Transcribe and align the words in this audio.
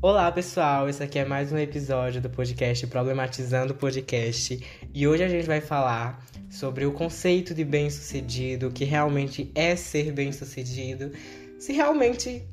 Olá 0.00 0.30
pessoal, 0.30 0.88
esse 0.88 1.02
aqui 1.02 1.18
é 1.18 1.24
mais 1.24 1.50
um 1.50 1.58
episódio 1.58 2.20
do 2.20 2.30
podcast 2.30 2.86
Problematizando 2.86 3.72
o 3.72 3.76
Podcast. 3.76 4.64
E 4.94 5.08
hoje 5.08 5.24
a 5.24 5.28
gente 5.28 5.44
vai 5.44 5.60
falar 5.60 6.24
sobre 6.48 6.86
o 6.86 6.92
conceito 6.92 7.52
de 7.52 7.64
bem-sucedido, 7.64 8.68
o 8.68 8.70
que 8.70 8.84
realmente 8.84 9.50
é 9.56 9.74
ser 9.74 10.12
bem-sucedido, 10.12 11.10
se 11.58 11.72
realmente 11.72 12.46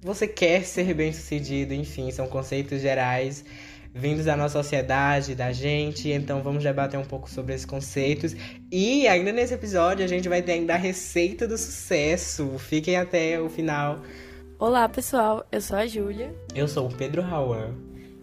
você 0.00 0.28
quer 0.28 0.62
ser 0.62 0.94
bem-sucedido, 0.94 1.74
enfim, 1.74 2.12
são 2.12 2.28
conceitos 2.28 2.80
gerais 2.80 3.44
vindos 3.92 4.26
da 4.26 4.36
nossa 4.36 4.62
sociedade, 4.62 5.34
da 5.34 5.50
gente, 5.50 6.08
então 6.10 6.40
vamos 6.40 6.62
debater 6.62 7.00
um 7.00 7.04
pouco 7.04 7.28
sobre 7.28 7.52
esses 7.52 7.66
conceitos. 7.66 8.36
E 8.70 9.08
ainda 9.08 9.32
nesse 9.32 9.54
episódio 9.54 10.04
a 10.04 10.08
gente 10.08 10.28
vai 10.28 10.40
ter 10.40 10.52
ainda 10.52 10.74
a 10.74 10.78
receita 10.78 11.48
do 11.48 11.58
sucesso. 11.58 12.56
Fiquem 12.60 12.96
até 12.96 13.40
o 13.40 13.48
final 13.48 14.02
Olá, 14.58 14.88
pessoal. 14.88 15.46
Eu 15.52 15.60
sou 15.60 15.76
a 15.76 15.86
Júlia. 15.86 16.34
Eu 16.54 16.66
sou 16.66 16.88
o 16.88 16.94
Pedro 16.94 17.20
Rauan. 17.20 17.74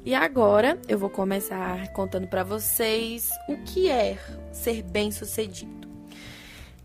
E 0.04 0.16
agora 0.16 0.82
eu 0.88 0.98
vou 0.98 1.08
começar 1.08 1.94
contando 1.94 2.28
para 2.28 2.44
vocês 2.44 3.30
o 3.48 3.56
que 3.58 3.88
é 3.88 4.18
ser 4.52 4.82
bem-sucedido. 4.82 5.88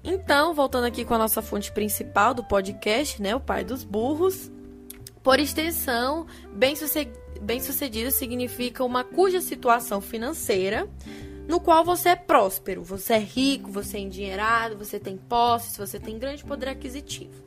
Então, 0.05 0.53
voltando 0.53 0.85
aqui 0.85 1.03
com 1.03 1.15
a 1.15 1.19
nossa 1.19 1.41
fonte 1.41 1.73
principal 1.73 2.35
do 2.35 2.45
podcast, 2.45 3.23
né, 3.23 3.35
o 3.35 3.41
pai 3.41 3.65
dos 3.65 3.85
burros. 3.85 4.51
Por 5.23 5.41
extensão, 5.41 6.27
bem-sucedido 7.41 8.11
significa 8.11 8.85
uma 8.85 9.03
cuja 9.03 9.41
situação 9.41 10.03
financeira 10.03 10.87
no 11.49 11.59
qual 11.59 11.83
você 11.83 12.11
é 12.11 12.17
próspero, 12.17 12.83
você 12.83 13.15
é 13.15 13.19
rico, 13.19 13.73
você 13.73 13.97
é 13.97 14.01
endinheirado, 14.01 14.77
você 14.77 15.01
tem 15.01 15.17
posses, 15.17 15.75
você 15.75 15.99
tem 15.99 16.19
grande 16.19 16.45
poder 16.45 16.69
aquisitivo. 16.69 17.43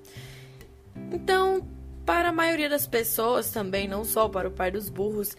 Então, 1.11 1.61
para 2.05 2.29
a 2.29 2.31
maioria 2.31 2.69
das 2.69 2.87
pessoas 2.87 3.51
também, 3.51 3.87
não 3.87 4.03
só 4.03 4.27
para 4.27 4.47
o 4.47 4.51
pai 4.51 4.71
dos 4.71 4.89
burros, 4.89 5.35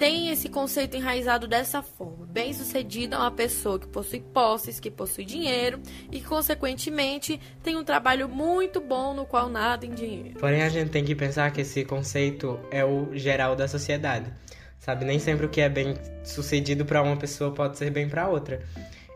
tem 0.00 0.30
esse 0.30 0.48
conceito 0.48 0.96
enraizado 0.96 1.46
dessa 1.46 1.82
forma. 1.82 2.24
Bem-sucedida 2.24 3.16
é 3.16 3.18
uma 3.18 3.30
pessoa 3.30 3.78
que 3.78 3.86
possui 3.86 4.20
posses, 4.20 4.80
que 4.80 4.90
possui 4.90 5.26
dinheiro 5.26 5.78
e 6.10 6.20
que, 6.20 6.24
consequentemente, 6.24 7.38
tem 7.62 7.76
um 7.76 7.84
trabalho 7.84 8.26
muito 8.26 8.80
bom 8.80 9.12
no 9.12 9.26
qual 9.26 9.50
nada 9.50 9.84
em 9.84 9.90
dinheiro. 9.90 10.38
Porém, 10.40 10.62
a 10.62 10.70
gente 10.70 10.90
tem 10.90 11.04
que 11.04 11.14
pensar 11.14 11.52
que 11.52 11.60
esse 11.60 11.84
conceito 11.84 12.58
é 12.70 12.82
o 12.82 13.10
geral 13.12 13.54
da 13.54 13.68
sociedade. 13.68 14.32
Sabe, 14.78 15.04
nem 15.04 15.18
sempre 15.18 15.44
o 15.44 15.50
que 15.50 15.60
é 15.60 15.68
bem 15.68 15.94
sucedido 16.24 16.86
para 16.86 17.02
uma 17.02 17.18
pessoa 17.18 17.52
pode 17.52 17.76
ser 17.76 17.90
bem 17.90 18.08
para 18.08 18.26
outra. 18.26 18.62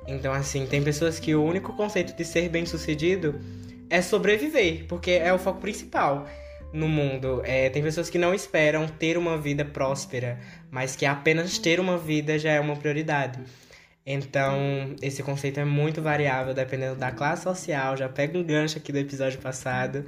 Então, 0.06 0.34
assim, 0.34 0.66
tem 0.66 0.82
pessoas 0.82 1.18
que 1.18 1.34
o 1.34 1.42
único 1.42 1.72
conceito 1.72 2.14
de 2.14 2.26
ser 2.26 2.50
bem 2.50 2.66
sucedido 2.66 3.40
é 3.88 4.02
sobreviver, 4.02 4.84
porque 4.86 5.12
é 5.12 5.32
o 5.32 5.38
foco 5.38 5.62
principal 5.62 6.26
no 6.74 6.88
mundo. 6.88 7.40
É, 7.44 7.70
tem 7.70 7.82
pessoas 7.82 8.10
que 8.10 8.18
não 8.18 8.34
esperam 8.34 8.86
ter 8.86 9.16
uma 9.16 9.38
vida 9.38 9.64
próspera, 9.64 10.38
mas 10.70 10.96
que 10.96 11.06
apenas 11.06 11.56
ter 11.56 11.78
uma 11.78 11.96
vida 11.96 12.38
já 12.38 12.50
é 12.50 12.60
uma 12.60 12.76
prioridade. 12.76 13.38
Então, 14.04 14.94
esse 15.00 15.22
conceito 15.22 15.60
é 15.60 15.64
muito 15.64 16.02
variável 16.02 16.52
dependendo 16.52 16.96
da 16.96 17.10
classe 17.10 17.44
social. 17.44 17.96
Já 17.96 18.08
pega 18.08 18.36
um 18.36 18.42
gancho 18.42 18.76
aqui 18.76 18.92
do 18.92 18.98
episódio 18.98 19.38
passado. 19.38 20.04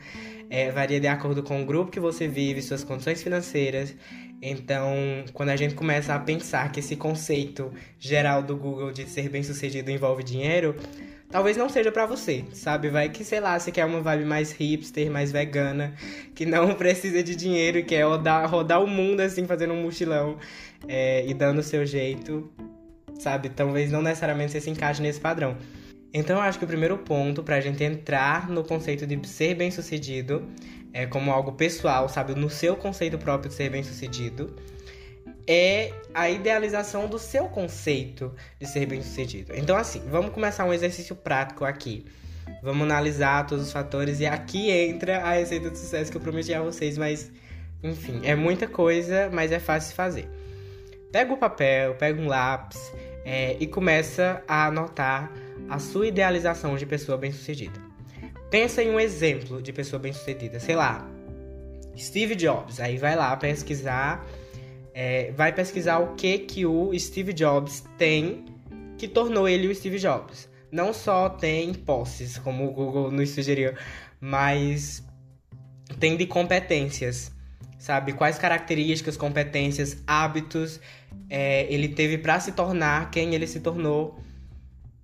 É, 0.50 0.70
varia 0.70 1.00
de 1.00 1.06
acordo 1.06 1.42
com 1.42 1.62
o 1.62 1.64
grupo 1.64 1.90
que 1.90 2.00
você 2.00 2.28
vive, 2.28 2.60
suas 2.60 2.84
condições 2.84 3.22
financeiras. 3.22 3.94
Então, 4.42 5.24
quando 5.32 5.48
a 5.48 5.56
gente 5.56 5.74
começa 5.74 6.14
a 6.14 6.18
pensar 6.18 6.70
que 6.70 6.80
esse 6.80 6.94
conceito 6.94 7.72
geral 7.98 8.42
do 8.42 8.54
Google 8.54 8.92
de 8.92 9.08
ser 9.08 9.30
bem 9.30 9.42
sucedido 9.42 9.90
envolve 9.90 10.22
dinheiro, 10.22 10.76
talvez 11.30 11.56
não 11.56 11.68
seja 11.68 11.90
para 11.90 12.06
você, 12.06 12.44
sabe? 12.52 12.88
Vai 12.88 13.08
que, 13.08 13.24
sei 13.24 13.40
lá, 13.40 13.58
você 13.58 13.70
quer 13.70 13.84
uma 13.84 14.00
vibe 14.00 14.24
mais 14.24 14.52
hipster, 14.52 15.10
mais 15.10 15.32
vegana, 15.32 15.94
que 16.34 16.46
não 16.46 16.74
precisa 16.76 17.22
de 17.22 17.34
dinheiro 17.34 17.78
e 17.78 17.82
quer 17.82 18.04
rodar, 18.04 18.48
rodar 18.50 18.82
o 18.82 18.86
mundo 18.86 19.20
assim, 19.20 19.46
fazendo 19.46 19.72
um 19.74 19.82
mochilão 19.82 20.38
é, 20.88 21.26
e 21.26 21.34
dando 21.34 21.58
o 21.58 21.62
seu 21.62 21.84
jeito, 21.84 22.50
sabe? 23.18 23.48
Talvez 23.48 23.90
não 23.90 24.02
necessariamente 24.02 24.52
você 24.52 24.60
se 24.60 24.70
encaixe 24.70 25.02
nesse 25.02 25.20
padrão. 25.20 25.56
Então, 26.12 26.36
eu 26.36 26.42
acho 26.42 26.58
que 26.58 26.64
o 26.64 26.68
primeiro 26.68 26.96
ponto 26.98 27.42
pra 27.42 27.60
gente 27.60 27.82
entrar 27.84 28.48
no 28.48 28.64
conceito 28.64 29.06
de 29.06 29.28
ser 29.28 29.54
bem 29.54 29.70
sucedido 29.70 30.48
é 30.92 31.04
como 31.04 31.30
algo 31.30 31.52
pessoal, 31.52 32.08
sabe? 32.08 32.34
No 32.34 32.48
seu 32.48 32.74
conceito 32.74 33.18
próprio 33.18 33.50
de 33.50 33.54
ser 33.54 33.68
bem 33.68 33.82
sucedido 33.82 34.56
é 35.46 35.92
a 36.12 36.28
idealização 36.28 37.06
do 37.06 37.18
seu 37.18 37.44
conceito 37.48 38.34
de 38.58 38.66
ser 38.66 38.86
bem-sucedido. 38.86 39.52
Então, 39.54 39.76
assim, 39.76 40.02
vamos 40.10 40.32
começar 40.32 40.64
um 40.64 40.72
exercício 40.72 41.14
prático 41.14 41.64
aqui. 41.64 42.04
Vamos 42.62 42.84
analisar 42.84 43.46
todos 43.46 43.66
os 43.66 43.72
fatores 43.72 44.20
e 44.20 44.26
aqui 44.26 44.70
entra 44.70 45.18
a 45.18 45.34
receita 45.34 45.70
do 45.70 45.76
sucesso 45.76 46.10
que 46.10 46.16
eu 46.16 46.20
prometi 46.20 46.54
a 46.54 46.62
vocês, 46.62 46.96
mas 46.96 47.30
enfim, 47.82 48.20
é 48.24 48.34
muita 48.34 48.66
coisa, 48.66 49.28
mas 49.32 49.52
é 49.52 49.58
fácil 49.58 49.90
de 49.90 49.96
fazer. 49.96 50.28
Pega 51.12 51.32
o 51.32 51.36
papel, 51.36 51.94
pega 51.94 52.20
um 52.20 52.26
lápis 52.26 52.92
é, 53.24 53.56
e 53.58 53.66
começa 53.66 54.42
a 54.46 54.66
anotar 54.66 55.30
a 55.68 55.78
sua 55.78 56.06
idealização 56.06 56.76
de 56.76 56.86
pessoa 56.86 57.18
bem-sucedida. 57.18 57.80
Pensa 58.50 58.82
em 58.82 58.90
um 58.90 59.00
exemplo 59.00 59.60
de 59.60 59.72
pessoa 59.72 59.98
bem-sucedida, 59.98 60.60
sei 60.60 60.76
lá, 60.76 61.06
Steve 61.96 62.34
Jobs. 62.34 62.80
Aí 62.80 62.96
vai 62.98 63.16
lá 63.16 63.36
pesquisar 63.36 64.24
é, 64.98 65.30
vai 65.32 65.52
pesquisar 65.52 65.98
o 65.98 66.14
que 66.14 66.38
que 66.38 66.64
o 66.64 66.98
Steve 66.98 67.34
Jobs 67.34 67.84
tem 67.98 68.46
que 68.96 69.06
tornou 69.06 69.46
ele 69.46 69.68
o 69.68 69.74
Steve 69.74 69.98
Jobs. 69.98 70.48
Não 70.72 70.94
só 70.94 71.28
tem 71.28 71.74
posses, 71.74 72.38
como 72.38 72.66
o 72.66 72.72
Google 72.72 73.10
nos 73.10 73.28
sugeriu, 73.28 73.74
mas 74.18 75.04
tem 76.00 76.16
de 76.16 76.26
competências, 76.26 77.30
sabe? 77.78 78.14
Quais 78.14 78.38
características, 78.38 79.18
competências, 79.18 80.02
hábitos 80.06 80.80
é, 81.28 81.70
ele 81.70 81.88
teve 81.88 82.16
para 82.16 82.40
se 82.40 82.52
tornar 82.52 83.10
quem 83.10 83.34
ele 83.34 83.46
se 83.46 83.60
tornou. 83.60 84.18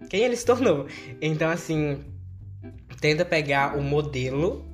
Quem 0.08 0.22
ele 0.22 0.36
se 0.36 0.46
tornou. 0.46 0.86
Então, 1.20 1.50
assim, 1.50 2.02
tenta 2.98 3.26
pegar 3.26 3.76
o 3.76 3.82
modelo 3.82 4.64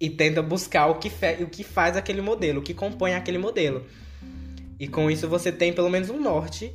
e 0.00 0.08
tenta 0.08 0.42
buscar 0.42 0.86
o 0.86 0.96
que, 0.96 1.10
o 1.42 1.46
que 1.46 1.64
faz 1.64 1.96
aquele 1.96 2.20
modelo, 2.20 2.60
o 2.60 2.62
que 2.62 2.74
compõe 2.74 3.14
aquele 3.14 3.38
modelo. 3.38 3.84
E 4.78 4.86
com 4.86 5.10
isso 5.10 5.28
você 5.28 5.50
tem 5.50 5.72
pelo 5.72 5.90
menos 5.90 6.08
um 6.08 6.20
norte 6.20 6.72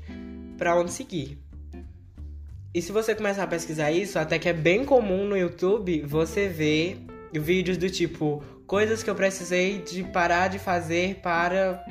para 0.57 0.77
onde 0.77 0.91
seguir. 0.91 1.37
E 2.73 2.81
se 2.81 2.91
você 2.91 3.13
começar 3.13 3.43
a 3.43 3.47
pesquisar 3.47 3.91
isso, 3.91 4.17
até 4.17 4.39
que 4.39 4.49
é 4.49 4.53
bem 4.53 4.83
comum 4.83 5.25
no 5.25 5.37
YouTube 5.37 6.01
você 6.01 6.47
ver 6.47 6.97
vídeos 7.31 7.77
do 7.77 7.89
tipo 7.89 8.43
coisas 8.65 9.03
que 9.03 9.09
eu 9.09 9.15
precisei 9.15 9.79
de 9.79 10.03
parar 10.03 10.47
de 10.47 10.59
fazer 10.59 11.15
para 11.21 11.83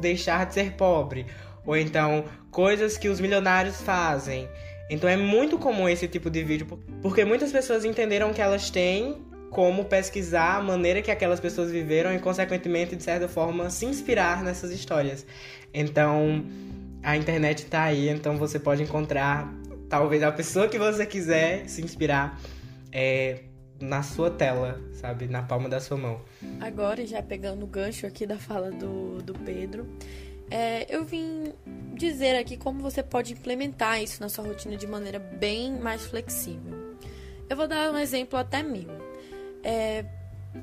deixar 0.00 0.46
de 0.46 0.54
ser 0.54 0.72
pobre, 0.72 1.26
ou 1.66 1.76
então 1.76 2.24
coisas 2.50 2.96
que 2.96 3.08
os 3.08 3.20
milionários 3.20 3.82
fazem. 3.82 4.48
Então 4.88 5.10
é 5.10 5.16
muito 5.16 5.58
comum 5.58 5.88
esse 5.88 6.08
tipo 6.08 6.30
de 6.30 6.42
vídeo, 6.42 6.66
porque 7.02 7.24
muitas 7.24 7.52
pessoas 7.52 7.84
entenderam 7.84 8.32
que 8.32 8.40
elas 8.40 8.70
têm 8.70 9.16
como 9.50 9.84
pesquisar 9.84 10.56
a 10.56 10.62
maneira 10.62 11.00
que 11.02 11.10
aquelas 11.10 11.40
pessoas 11.40 11.70
viveram 11.70 12.14
e, 12.14 12.18
consequentemente, 12.18 12.94
de 12.96 13.02
certa 13.02 13.28
forma, 13.28 13.70
se 13.70 13.86
inspirar 13.86 14.42
nessas 14.42 14.70
histórias. 14.70 15.24
Então, 15.72 16.44
a 17.02 17.16
internet 17.16 17.64
está 17.64 17.84
aí, 17.84 18.08
então 18.08 18.36
você 18.36 18.58
pode 18.58 18.82
encontrar 18.82 19.52
talvez 19.88 20.22
a 20.22 20.30
pessoa 20.30 20.68
que 20.68 20.78
você 20.78 21.06
quiser 21.06 21.68
se 21.68 21.82
inspirar 21.82 22.38
é, 22.92 23.40
na 23.80 24.02
sua 24.02 24.30
tela, 24.30 24.80
sabe? 24.92 25.26
Na 25.26 25.42
palma 25.42 25.68
da 25.68 25.80
sua 25.80 25.96
mão. 25.96 26.20
Agora, 26.60 27.06
já 27.06 27.22
pegando 27.22 27.64
o 27.64 27.66
gancho 27.66 28.06
aqui 28.06 28.26
da 28.26 28.36
fala 28.36 28.70
do, 28.70 29.22
do 29.22 29.34
Pedro, 29.34 29.88
é, 30.50 30.86
eu 30.94 31.04
vim 31.04 31.52
dizer 31.94 32.36
aqui 32.36 32.56
como 32.56 32.80
você 32.80 33.02
pode 33.02 33.32
implementar 33.32 34.02
isso 34.02 34.20
na 34.20 34.28
sua 34.28 34.44
rotina 34.44 34.76
de 34.76 34.86
maneira 34.86 35.18
bem 35.18 35.78
mais 35.78 36.06
flexível. 36.06 36.96
Eu 37.48 37.56
vou 37.56 37.66
dar 37.66 37.90
um 37.90 37.98
exemplo 37.98 38.38
até 38.38 38.62
meu. 38.62 39.07
É, 39.62 40.04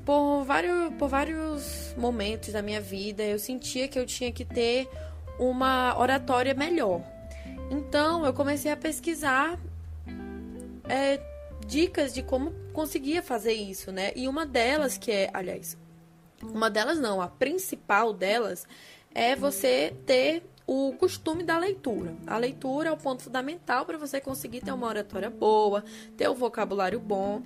por, 0.04 0.44
vários, 0.44 0.94
por 0.94 1.08
vários 1.08 1.94
momentos 1.96 2.52
da 2.52 2.62
minha 2.62 2.80
vida, 2.80 3.22
eu 3.22 3.38
sentia 3.38 3.88
que 3.88 3.98
eu 3.98 4.06
tinha 4.06 4.32
que 4.32 4.44
ter 4.44 4.88
uma 5.38 5.98
oratória 5.98 6.54
melhor. 6.54 7.02
Então, 7.70 8.24
eu 8.24 8.32
comecei 8.32 8.70
a 8.70 8.76
pesquisar 8.76 9.58
é, 10.88 11.20
dicas 11.66 12.14
de 12.14 12.22
como 12.22 12.52
conseguia 12.72 13.22
fazer 13.22 13.52
isso, 13.52 13.90
né? 13.90 14.12
E 14.14 14.28
uma 14.28 14.46
delas, 14.46 14.96
que 14.96 15.10
é, 15.10 15.30
aliás, 15.32 15.76
uma 16.42 16.70
delas 16.70 16.98
não, 16.98 17.20
a 17.20 17.28
principal 17.28 18.12
delas 18.12 18.66
é 19.14 19.34
você 19.34 19.94
ter 20.04 20.42
o 20.66 20.92
costume 20.98 21.44
da 21.44 21.58
leitura. 21.58 22.14
A 22.26 22.36
leitura 22.36 22.88
é 22.88 22.92
o 22.92 22.96
ponto 22.96 23.22
fundamental 23.22 23.86
para 23.86 23.96
você 23.96 24.20
conseguir 24.20 24.60
ter 24.60 24.72
uma 24.72 24.86
oratória 24.86 25.30
boa, 25.30 25.84
ter 26.16 26.28
um 26.28 26.34
vocabulário 26.34 26.98
bom. 26.98 27.42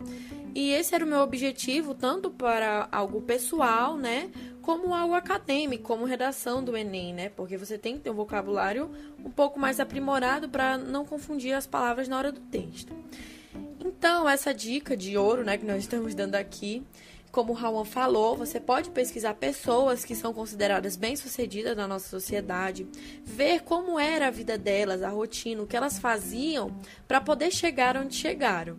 E 0.54 0.72
esse 0.72 0.94
era 0.94 1.04
o 1.04 1.08
meu 1.08 1.20
objetivo, 1.20 1.94
tanto 1.94 2.30
para 2.30 2.88
algo 2.90 3.20
pessoal, 3.22 3.96
né, 3.96 4.30
como 4.62 4.94
algo 4.94 5.14
acadêmico, 5.14 5.84
como 5.84 6.04
redação 6.04 6.62
do 6.62 6.76
Enem, 6.76 7.14
né? 7.14 7.28
Porque 7.30 7.56
você 7.56 7.78
tem 7.78 7.94
que 7.94 8.00
ter 8.00 8.10
um 8.10 8.14
vocabulário 8.14 8.90
um 9.24 9.30
pouco 9.30 9.58
mais 9.58 9.80
aprimorado 9.80 10.48
para 10.48 10.76
não 10.76 11.04
confundir 11.04 11.52
as 11.52 11.66
palavras 11.66 12.08
na 12.08 12.18
hora 12.18 12.32
do 12.32 12.40
texto. 12.40 12.92
Então, 13.84 14.28
essa 14.28 14.52
dica 14.52 14.96
de 14.96 15.16
ouro, 15.16 15.44
né, 15.44 15.56
que 15.56 15.64
nós 15.64 15.78
estamos 15.78 16.14
dando 16.14 16.34
aqui, 16.34 16.82
como 17.30 17.52
o 17.52 17.56
Raul 17.56 17.84
falou, 17.84 18.36
você 18.36 18.58
pode 18.58 18.90
pesquisar 18.90 19.34
pessoas 19.34 20.04
que 20.04 20.14
são 20.14 20.34
consideradas 20.34 20.96
bem-sucedidas 20.96 21.76
na 21.76 21.86
nossa 21.86 22.08
sociedade, 22.08 22.86
ver 23.24 23.62
como 23.62 23.98
era 23.98 24.26
a 24.26 24.30
vida 24.30 24.58
delas, 24.58 25.02
a 25.02 25.08
rotina, 25.08 25.62
o 25.62 25.66
que 25.66 25.76
elas 25.76 25.98
faziam 25.98 26.74
para 27.06 27.20
poder 27.20 27.52
chegar 27.52 27.96
onde 27.96 28.16
chegaram. 28.16 28.76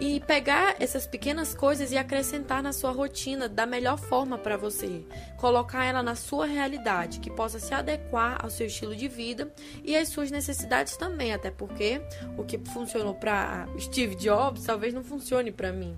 E 0.00 0.18
pegar 0.20 0.76
essas 0.80 1.06
pequenas 1.06 1.54
coisas 1.54 1.92
e 1.92 1.98
acrescentar 1.98 2.62
na 2.62 2.72
sua 2.72 2.90
rotina 2.90 3.48
da 3.48 3.66
melhor 3.66 3.98
forma 3.98 4.38
para 4.38 4.56
você. 4.56 5.04
Colocar 5.36 5.84
ela 5.84 6.02
na 6.02 6.14
sua 6.14 6.46
realidade, 6.46 7.20
que 7.20 7.30
possa 7.30 7.58
se 7.58 7.74
adequar 7.74 8.42
ao 8.42 8.48
seu 8.48 8.66
estilo 8.66 8.96
de 8.96 9.06
vida 9.08 9.52
e 9.84 9.94
às 9.94 10.08
suas 10.08 10.30
necessidades 10.30 10.96
também, 10.96 11.34
até 11.34 11.50
porque 11.50 12.00
o 12.38 12.44
que 12.44 12.58
funcionou 12.72 13.14
para 13.14 13.68
Steve 13.78 14.16
Jobs 14.16 14.64
talvez 14.64 14.94
não 14.94 15.04
funcione 15.04 15.52
para 15.52 15.70
mim 15.70 15.94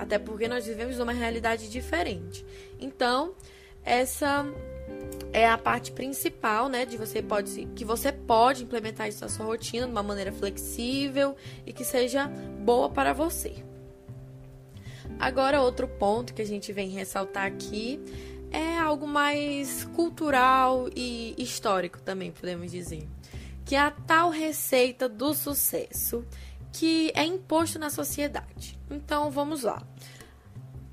até 0.00 0.18
porque 0.18 0.48
nós 0.48 0.64
vivemos 0.64 0.96
numa 0.96 1.12
realidade 1.12 1.68
diferente. 1.68 2.44
Então, 2.80 3.34
essa 3.84 4.46
é 5.32 5.48
a 5.48 5.56
parte 5.56 5.92
principal, 5.92 6.68
né, 6.68 6.84
de 6.84 6.96
você 6.96 7.22
pode 7.22 7.66
que 7.74 7.84
você 7.84 8.10
pode 8.10 8.64
implementar 8.64 9.08
isso 9.08 9.22
na 9.22 9.28
sua 9.28 9.46
rotina 9.46 9.86
de 9.86 9.92
uma 9.92 10.02
maneira 10.02 10.32
flexível 10.32 11.36
e 11.64 11.72
que 11.72 11.84
seja 11.84 12.26
boa 12.64 12.90
para 12.90 13.12
você. 13.12 13.64
Agora 15.18 15.60
outro 15.60 15.86
ponto 15.86 16.34
que 16.34 16.42
a 16.42 16.46
gente 16.46 16.72
vem 16.72 16.88
ressaltar 16.88 17.46
aqui 17.46 18.00
é 18.50 18.78
algo 18.78 19.06
mais 19.06 19.84
cultural 19.94 20.88
e 20.96 21.34
histórico 21.38 22.00
também, 22.00 22.32
podemos 22.32 22.70
dizer, 22.70 23.06
que 23.64 23.76
é 23.76 23.78
a 23.78 23.90
tal 23.90 24.30
receita 24.30 25.08
do 25.08 25.32
sucesso 25.34 26.24
que 26.72 27.12
é 27.14 27.24
imposto 27.24 27.78
na 27.78 27.90
sociedade. 27.90 28.78
Então 28.90 29.30
vamos 29.30 29.62
lá. 29.62 29.82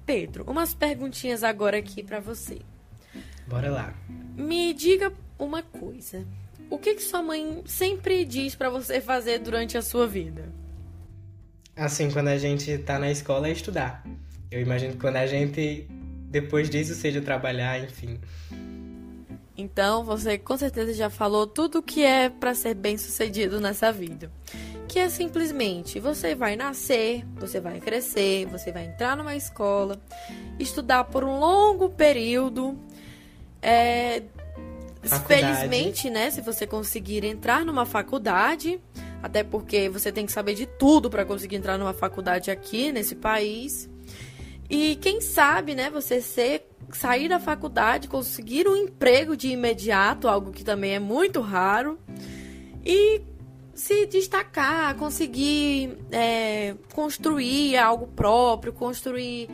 Pedro, 0.05 0.43
umas 0.47 0.73
perguntinhas 0.73 1.43
agora 1.43 1.77
aqui 1.77 2.03
para 2.03 2.19
você. 2.19 2.59
Bora 3.47 3.69
lá. 3.69 3.94
Me 4.35 4.73
diga 4.73 5.11
uma 5.39 5.63
coisa. 5.63 6.25
O 6.69 6.77
que, 6.77 6.95
que 6.95 7.01
sua 7.01 7.21
mãe 7.21 7.63
sempre 7.65 8.25
diz 8.25 8.55
para 8.55 8.69
você 8.69 8.99
fazer 8.99 9.39
durante 9.39 9.77
a 9.77 9.81
sua 9.81 10.05
vida? 10.05 10.51
Assim, 11.75 12.11
quando 12.11 12.27
a 12.27 12.38
gente 12.38 12.77
tá 12.79 12.99
na 12.99 13.09
escola 13.09 13.47
é 13.47 13.51
estudar. 13.51 14.03
Eu 14.51 14.61
imagino 14.61 14.94
que 14.94 14.99
quando 14.99 15.17
a 15.17 15.27
gente 15.27 15.88
depois 16.29 16.69
disso 16.69 16.94
seja 16.94 17.21
trabalhar, 17.21 17.81
enfim. 17.81 18.19
Então, 19.57 20.03
você 20.03 20.38
com 20.38 20.57
certeza 20.57 20.93
já 20.93 21.09
falou 21.09 21.47
tudo 21.47 21.79
o 21.79 21.83
que 21.83 22.03
é 22.03 22.29
para 22.29 22.53
ser 22.53 22.73
bem-sucedido 22.73 23.59
nessa 23.59 23.91
vida 23.91 24.31
que 24.88 25.00
é 25.00 25.09
simplesmente 25.09 26.00
você 26.00 26.33
vai 26.33 26.55
nascer, 26.55 27.23
você 27.35 27.59
vai 27.59 27.79
crescer, 27.79 28.45
você 28.45 28.71
vai 28.71 28.85
entrar 28.85 29.17
numa 29.17 29.35
escola, 29.35 30.00
estudar 30.57 31.03
por 31.03 31.23
um 31.23 31.39
longo 31.39 31.89
período. 31.89 32.79
É, 33.62 34.24
felizmente, 35.27 36.09
né, 36.09 36.30
se 36.30 36.42
você 36.42 36.68
conseguir 36.68 37.24
entrar 37.24 37.65
numa 37.65 37.86
faculdade, 37.86 38.80
até 39.21 39.44
porque 39.44 39.89
você 39.89 40.12
tem 40.12 40.25
que 40.25 40.31
saber 40.31 40.54
de 40.54 40.65
tudo 40.65 41.09
para 41.09 41.25
conseguir 41.25 41.56
entrar 41.56 41.77
numa 41.77 41.94
faculdade 41.94 42.51
aqui 42.51 42.92
nesse 42.92 43.15
país. 43.15 43.89
E 44.69 44.95
quem 44.98 45.21
sabe, 45.21 45.74
né, 45.74 45.89
você 45.89 46.21
ser 46.21 46.68
sair 46.92 47.27
da 47.27 47.39
faculdade, 47.39 48.07
conseguir 48.07 48.68
um 48.68 48.75
emprego 48.75 49.36
de 49.36 49.50
imediato, 49.50 50.27
algo 50.27 50.51
que 50.51 50.63
também 50.63 50.94
é 50.94 51.00
muito 51.00 51.42
raro. 51.42 52.00
E 52.86 53.21
se 53.74 54.06
destacar, 54.06 54.95
conseguir 54.95 55.98
é, 56.12 56.75
construir 56.94 57.77
algo 57.77 58.07
próprio, 58.07 58.74
construir 58.74 59.50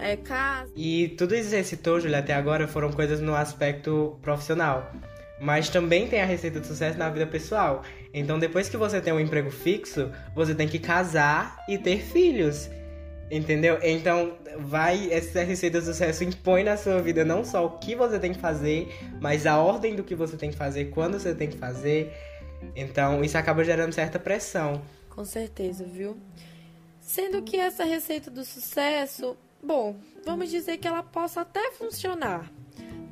é, 0.00 0.16
casa. 0.16 0.70
E 0.76 1.08
tudo 1.10 1.34
isso 1.34 1.50
que 1.50 1.56
você 1.56 1.64
citou, 1.64 2.00
Julia, 2.00 2.18
até 2.18 2.34
agora 2.34 2.66
foram 2.66 2.92
coisas 2.92 3.20
no 3.20 3.34
aspecto 3.34 4.18
profissional. 4.22 4.92
Mas 5.40 5.68
também 5.68 6.08
tem 6.08 6.20
a 6.20 6.24
receita 6.24 6.58
do 6.60 6.66
sucesso 6.66 6.98
na 6.98 7.08
vida 7.08 7.26
pessoal. 7.26 7.82
Então, 8.12 8.38
depois 8.38 8.68
que 8.68 8.76
você 8.76 9.00
tem 9.00 9.12
um 9.12 9.20
emprego 9.20 9.50
fixo, 9.50 10.10
você 10.34 10.54
tem 10.54 10.66
que 10.66 10.78
casar 10.78 11.56
e 11.68 11.78
ter 11.78 12.00
filhos. 12.00 12.68
Entendeu? 13.30 13.78
Então, 13.82 14.36
vai 14.58 15.12
essa 15.12 15.42
receita 15.42 15.78
do 15.78 15.84
sucesso 15.84 16.24
impõe 16.24 16.64
na 16.64 16.76
sua 16.76 17.00
vida 17.00 17.24
não 17.24 17.44
só 17.44 17.66
o 17.66 17.78
que 17.78 17.94
você 17.94 18.18
tem 18.18 18.32
que 18.32 18.40
fazer, 18.40 18.88
mas 19.20 19.46
a 19.46 19.58
ordem 19.58 19.94
do 19.94 20.02
que 20.02 20.14
você 20.14 20.36
tem 20.36 20.50
que 20.50 20.56
fazer, 20.56 20.86
quando 20.86 21.20
você 21.20 21.34
tem 21.34 21.48
que 21.48 21.58
fazer. 21.58 22.12
Então, 22.74 23.22
isso 23.22 23.36
acaba 23.36 23.62
gerando 23.62 23.92
certa 23.92 24.18
pressão. 24.18 24.80
Com 25.10 25.24
certeza, 25.24 25.84
viu? 25.84 26.16
Sendo 27.00 27.42
que 27.42 27.56
essa 27.56 27.84
receita 27.84 28.30
do 28.30 28.44
sucesso, 28.44 29.36
bom, 29.62 29.96
vamos 30.24 30.50
dizer 30.50 30.78
que 30.78 30.88
ela 30.88 31.02
possa 31.02 31.42
até 31.42 31.72
funcionar, 31.72 32.50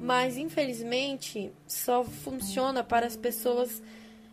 mas 0.00 0.37
infelizmente 0.37 1.52
só 1.66 2.04
funciona 2.04 2.82
para 2.84 3.06
as 3.06 3.16
pessoas 3.16 3.82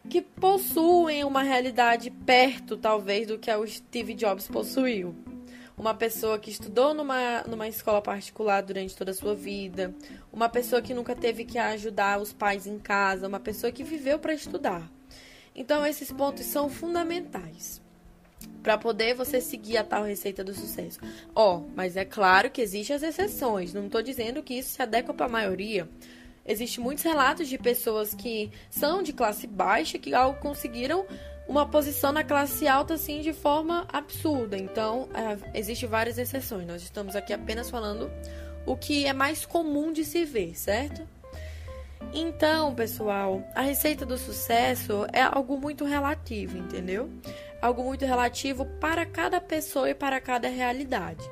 que 0.09 0.21
possuem 0.21 1.23
uma 1.23 1.43
realidade 1.43 2.11
perto, 2.11 2.77
talvez, 2.77 3.27
do 3.27 3.37
que 3.37 3.51
o 3.51 3.67
Steve 3.67 4.13
Jobs 4.13 4.47
possuiu. 4.47 5.15
Uma 5.77 5.93
pessoa 5.93 6.37
que 6.37 6.51
estudou 6.51 6.93
numa, 6.93 7.43
numa 7.43 7.67
escola 7.67 8.01
particular 8.01 8.61
durante 8.61 8.95
toda 8.95 9.11
a 9.11 9.13
sua 9.13 9.33
vida, 9.33 9.93
uma 10.31 10.47
pessoa 10.47 10.81
que 10.81 10.93
nunca 10.93 11.15
teve 11.15 11.45
que 11.45 11.57
ajudar 11.57 12.21
os 12.21 12.31
pais 12.31 12.67
em 12.67 12.77
casa, 12.77 13.27
uma 13.27 13.39
pessoa 13.39 13.71
que 13.71 13.83
viveu 13.83 14.19
para 14.19 14.33
estudar. 14.33 14.87
Então, 15.55 15.85
esses 15.85 16.11
pontos 16.11 16.45
são 16.45 16.69
fundamentais 16.69 17.81
para 18.61 18.77
poder 18.77 19.13
você 19.13 19.41
seguir 19.41 19.77
a 19.77 19.83
tal 19.83 20.03
receita 20.03 20.43
do 20.43 20.53
sucesso. 20.53 20.99
Ó, 21.35 21.57
oh, 21.57 21.63
mas 21.75 21.97
é 21.97 22.05
claro 22.05 22.49
que 22.49 22.61
existem 22.61 22.95
as 22.95 23.03
exceções. 23.03 23.73
Não 23.73 23.85
estou 23.85 24.01
dizendo 24.01 24.41
que 24.41 24.53
isso 24.53 24.69
se 24.69 24.81
adequa 24.81 25.13
para 25.13 25.25
a 25.25 25.29
maioria. 25.29 25.87
Existem 26.45 26.83
muitos 26.83 27.03
relatos 27.03 27.47
de 27.47 27.57
pessoas 27.57 28.13
que 28.13 28.51
são 28.69 29.01
de 29.01 29.13
classe 29.13 29.47
baixa 29.47 29.97
que 29.97 30.11
conseguiram 30.41 31.05
uma 31.47 31.65
posição 31.65 32.11
na 32.11 32.23
classe 32.23 32.67
alta 32.67 32.93
assim 32.93 33.21
de 33.21 33.33
forma 33.33 33.85
absurda. 33.91 34.57
Então, 34.57 35.09
é, 35.13 35.57
existem 35.59 35.87
várias 35.87 36.17
exceções. 36.17 36.67
Nós 36.67 36.83
estamos 36.83 37.15
aqui 37.15 37.33
apenas 37.33 37.69
falando 37.69 38.11
o 38.65 38.75
que 38.75 39.05
é 39.05 39.13
mais 39.13 39.45
comum 39.45 39.91
de 39.91 40.05
se 40.05 40.25
ver, 40.25 40.57
certo? 40.57 41.05
Então, 42.13 42.75
pessoal, 42.75 43.43
a 43.55 43.61
receita 43.61 44.05
do 44.05 44.17
sucesso 44.17 45.05
é 45.11 45.21
algo 45.21 45.57
muito 45.57 45.83
relativo, 45.85 46.57
entendeu? 46.57 47.09
Algo 47.63 47.81
muito 47.81 48.03
relativo 48.05 48.65
para 48.81 49.05
cada 49.05 49.39
pessoa 49.39 49.89
e 49.89 49.95
para 49.95 50.19
cada 50.19 50.49
realidade. 50.49 51.23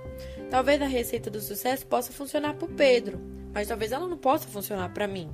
Talvez 0.49 0.81
a 0.81 0.87
receita 0.87 1.29
do 1.29 1.41
sucesso 1.41 1.85
possa 1.85 2.13
funcionar 2.13 2.53
para 2.53 2.67
o 2.67 2.73
Pedro, 2.73 3.19
mas 3.53 3.67
talvez 3.67 3.91
ela 3.91 4.07
não 4.07 4.17
possa 4.17 4.47
funcionar 4.47 4.93
para 4.93 5.09
mim. 5.09 5.29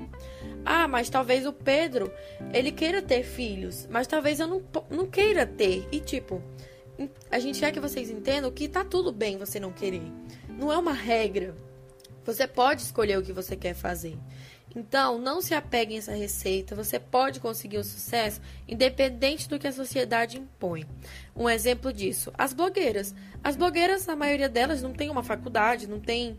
Ah, 0.66 0.88
mas 0.88 1.08
talvez 1.08 1.46
o 1.46 1.54
Pedro, 1.54 2.12
ele 2.52 2.72
queira 2.72 3.00
ter 3.00 3.22
filhos, 3.22 3.88
mas 3.92 4.08
talvez 4.08 4.40
eu 4.40 4.48
não, 4.48 4.64
não 4.90 5.06
queira 5.06 5.46
ter. 5.46 5.88
E 5.92 6.00
tipo, 6.00 6.42
a 7.30 7.38
gente 7.38 7.60
quer 7.60 7.72
que 7.72 7.80
vocês 7.80 8.10
entendam 8.10 8.52
que 8.52 8.68
tá 8.68 8.84
tudo 8.84 9.12
bem 9.12 9.38
você 9.38 9.60
não 9.60 9.72
querer. 9.72 10.12
Não 10.50 10.74
é 10.74 10.78
uma 10.80 10.94
regra. 10.94 11.56
Você 12.26 12.48
pode 12.48 12.82
escolher 12.82 13.20
o 13.20 13.22
que 13.22 13.32
você 13.32 13.56
quer 13.56 13.76
fazer. 13.76 14.18
Então, 14.78 15.18
não 15.18 15.42
se 15.42 15.56
apegue 15.56 15.96
a 15.96 15.98
essa 15.98 16.12
receita, 16.12 16.76
você 16.76 17.00
pode 17.00 17.40
conseguir 17.40 17.80
o 17.80 17.84
sucesso 17.84 18.40
independente 18.68 19.50
do 19.50 19.58
que 19.58 19.66
a 19.66 19.72
sociedade 19.72 20.38
impõe. 20.38 20.86
Um 21.36 21.50
exemplo 21.50 21.92
disso, 21.92 22.32
as 22.38 22.54
blogueiras. 22.54 23.16
As 23.44 23.56
blogueiras, 23.56 24.08
a 24.08 24.16
maioria 24.16 24.48
delas 24.48 24.84
não 24.84 24.94
tem 24.94 25.10
uma 25.10 25.24
faculdade, 25.24 25.88
não 25.88 26.00
tem, 26.00 26.38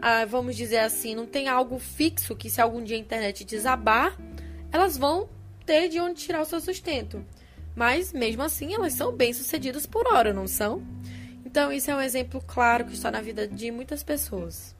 ah, 0.00 0.24
vamos 0.24 0.54
dizer 0.54 0.78
assim, 0.78 1.16
não 1.16 1.26
tem 1.26 1.48
algo 1.48 1.80
fixo 1.80 2.36
que 2.36 2.48
se 2.48 2.60
algum 2.60 2.80
dia 2.80 2.94
a 2.96 3.00
internet 3.00 3.44
desabar, 3.44 4.16
elas 4.70 4.96
vão 4.96 5.28
ter 5.66 5.88
de 5.88 5.98
onde 5.98 6.20
tirar 6.20 6.42
o 6.42 6.46
seu 6.46 6.60
sustento. 6.60 7.26
Mas, 7.74 8.12
mesmo 8.12 8.42
assim, 8.42 8.72
elas 8.72 8.92
são 8.92 9.10
bem-sucedidas 9.10 9.84
por 9.84 10.06
hora, 10.06 10.32
não 10.32 10.46
são? 10.46 10.80
Então, 11.44 11.72
isso 11.72 11.90
é 11.90 11.96
um 11.96 12.00
exemplo 12.00 12.40
claro 12.46 12.84
que 12.84 12.94
está 12.94 13.10
na 13.10 13.20
vida 13.20 13.48
de 13.48 13.72
muitas 13.72 14.04
pessoas. 14.04 14.76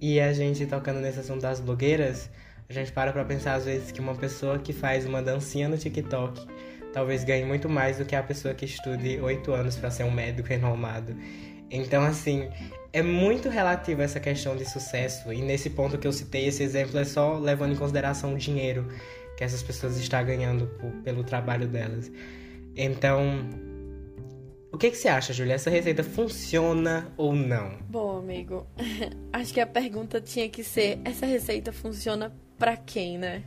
E 0.00 0.18
a 0.20 0.32
gente 0.32 0.64
tocando 0.66 1.00
nesse 1.00 1.20
assunto 1.20 1.42
das 1.42 1.60
blogueiras, 1.60 2.30
a 2.68 2.72
gente 2.72 2.92
para 2.92 3.12
pra 3.12 3.24
pensar 3.24 3.54
às 3.54 3.64
vezes 3.64 3.92
que 3.92 4.00
uma 4.00 4.14
pessoa 4.14 4.58
que 4.58 4.72
faz 4.72 5.04
uma 5.04 5.22
dancinha 5.22 5.68
no 5.68 5.76
TikTok 5.76 6.46
talvez 6.92 7.24
ganhe 7.24 7.44
muito 7.44 7.68
mais 7.68 7.98
do 7.98 8.06
que 8.06 8.16
a 8.16 8.22
pessoa 8.22 8.54
que 8.54 8.64
estude 8.64 9.20
oito 9.20 9.52
anos 9.52 9.76
para 9.76 9.90
ser 9.90 10.04
um 10.04 10.10
médico 10.10 10.48
renomado. 10.48 11.14
Então, 11.70 12.02
assim, 12.02 12.48
é 12.92 13.02
muito 13.02 13.50
relativo 13.50 14.00
essa 14.00 14.18
questão 14.18 14.56
de 14.56 14.64
sucesso. 14.64 15.30
E 15.32 15.42
nesse 15.42 15.68
ponto 15.68 15.98
que 15.98 16.06
eu 16.06 16.12
citei, 16.12 16.46
esse 16.46 16.62
exemplo 16.62 16.98
é 16.98 17.04
só 17.04 17.38
levando 17.38 17.72
em 17.72 17.76
consideração 17.76 18.32
o 18.32 18.38
dinheiro 18.38 18.88
que 19.36 19.44
essas 19.44 19.62
pessoas 19.62 19.98
estão 19.98 20.24
ganhando 20.24 20.66
pelo 21.04 21.22
trabalho 21.22 21.68
delas. 21.68 22.10
Então, 22.74 23.46
o 24.72 24.78
que, 24.78 24.90
que 24.90 24.96
você 24.96 25.08
acha, 25.08 25.32
Julia? 25.32 25.54
Essa 25.54 25.70
receita 25.70 26.02
funciona 26.02 27.12
ou 27.16 27.34
não? 27.34 27.78
Bom, 27.88 28.18
amigo, 28.18 28.66
acho 29.32 29.54
que 29.54 29.60
a 29.60 29.66
pergunta 29.66 30.20
tinha 30.20 30.48
que 30.48 30.62
ser: 30.62 30.98
essa 31.04 31.24
receita 31.24 31.72
funciona 31.72 32.34
para 32.58 32.76
quem, 32.76 33.18
né? 33.18 33.42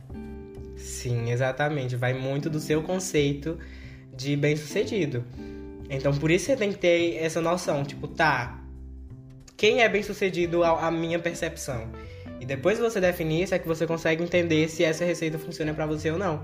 Sim, 0.76 1.30
exatamente. 1.30 1.94
Vai 1.94 2.14
muito 2.14 2.48
do 2.48 2.58
seu 2.58 2.82
conceito 2.82 3.58
de 4.16 4.34
bem-sucedido. 4.36 5.24
Então, 5.88 6.16
por 6.16 6.30
isso 6.30 6.46
você 6.46 6.56
tem 6.56 6.72
que 6.72 6.78
ter 6.78 7.16
essa 7.16 7.40
noção, 7.40 7.84
tipo, 7.84 8.06
tá, 8.06 8.62
quem 9.56 9.82
é 9.82 9.88
bem 9.88 10.02
sucedido 10.02 10.64
a 10.64 10.90
minha 10.90 11.18
percepção. 11.18 11.90
E 12.40 12.46
depois 12.46 12.78
que 12.78 12.82
você 12.82 13.00
definir 13.00 13.42
isso, 13.42 13.54
é 13.54 13.58
que 13.58 13.68
você 13.68 13.86
consegue 13.86 14.22
entender 14.22 14.68
se 14.68 14.82
essa 14.82 15.04
receita 15.04 15.38
funciona 15.38 15.74
para 15.74 15.84
você 15.84 16.10
ou 16.10 16.18
não. 16.18 16.42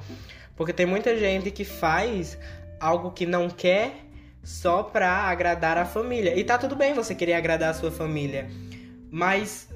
Porque 0.54 0.72
tem 0.72 0.84
muita 0.84 1.16
gente 1.16 1.50
que 1.50 1.64
faz 1.64 2.36
algo 2.78 3.12
que 3.12 3.24
não 3.24 3.48
quer 3.48 4.05
só 4.46 4.84
pra 4.84 5.10
agradar 5.10 5.76
a 5.76 5.84
família. 5.84 6.38
E 6.38 6.44
tá 6.44 6.56
tudo 6.56 6.76
bem 6.76 6.94
você 6.94 7.16
querer 7.16 7.34
agradar 7.34 7.70
a 7.70 7.74
sua 7.74 7.90
família. 7.90 8.48
Mas 9.10 9.68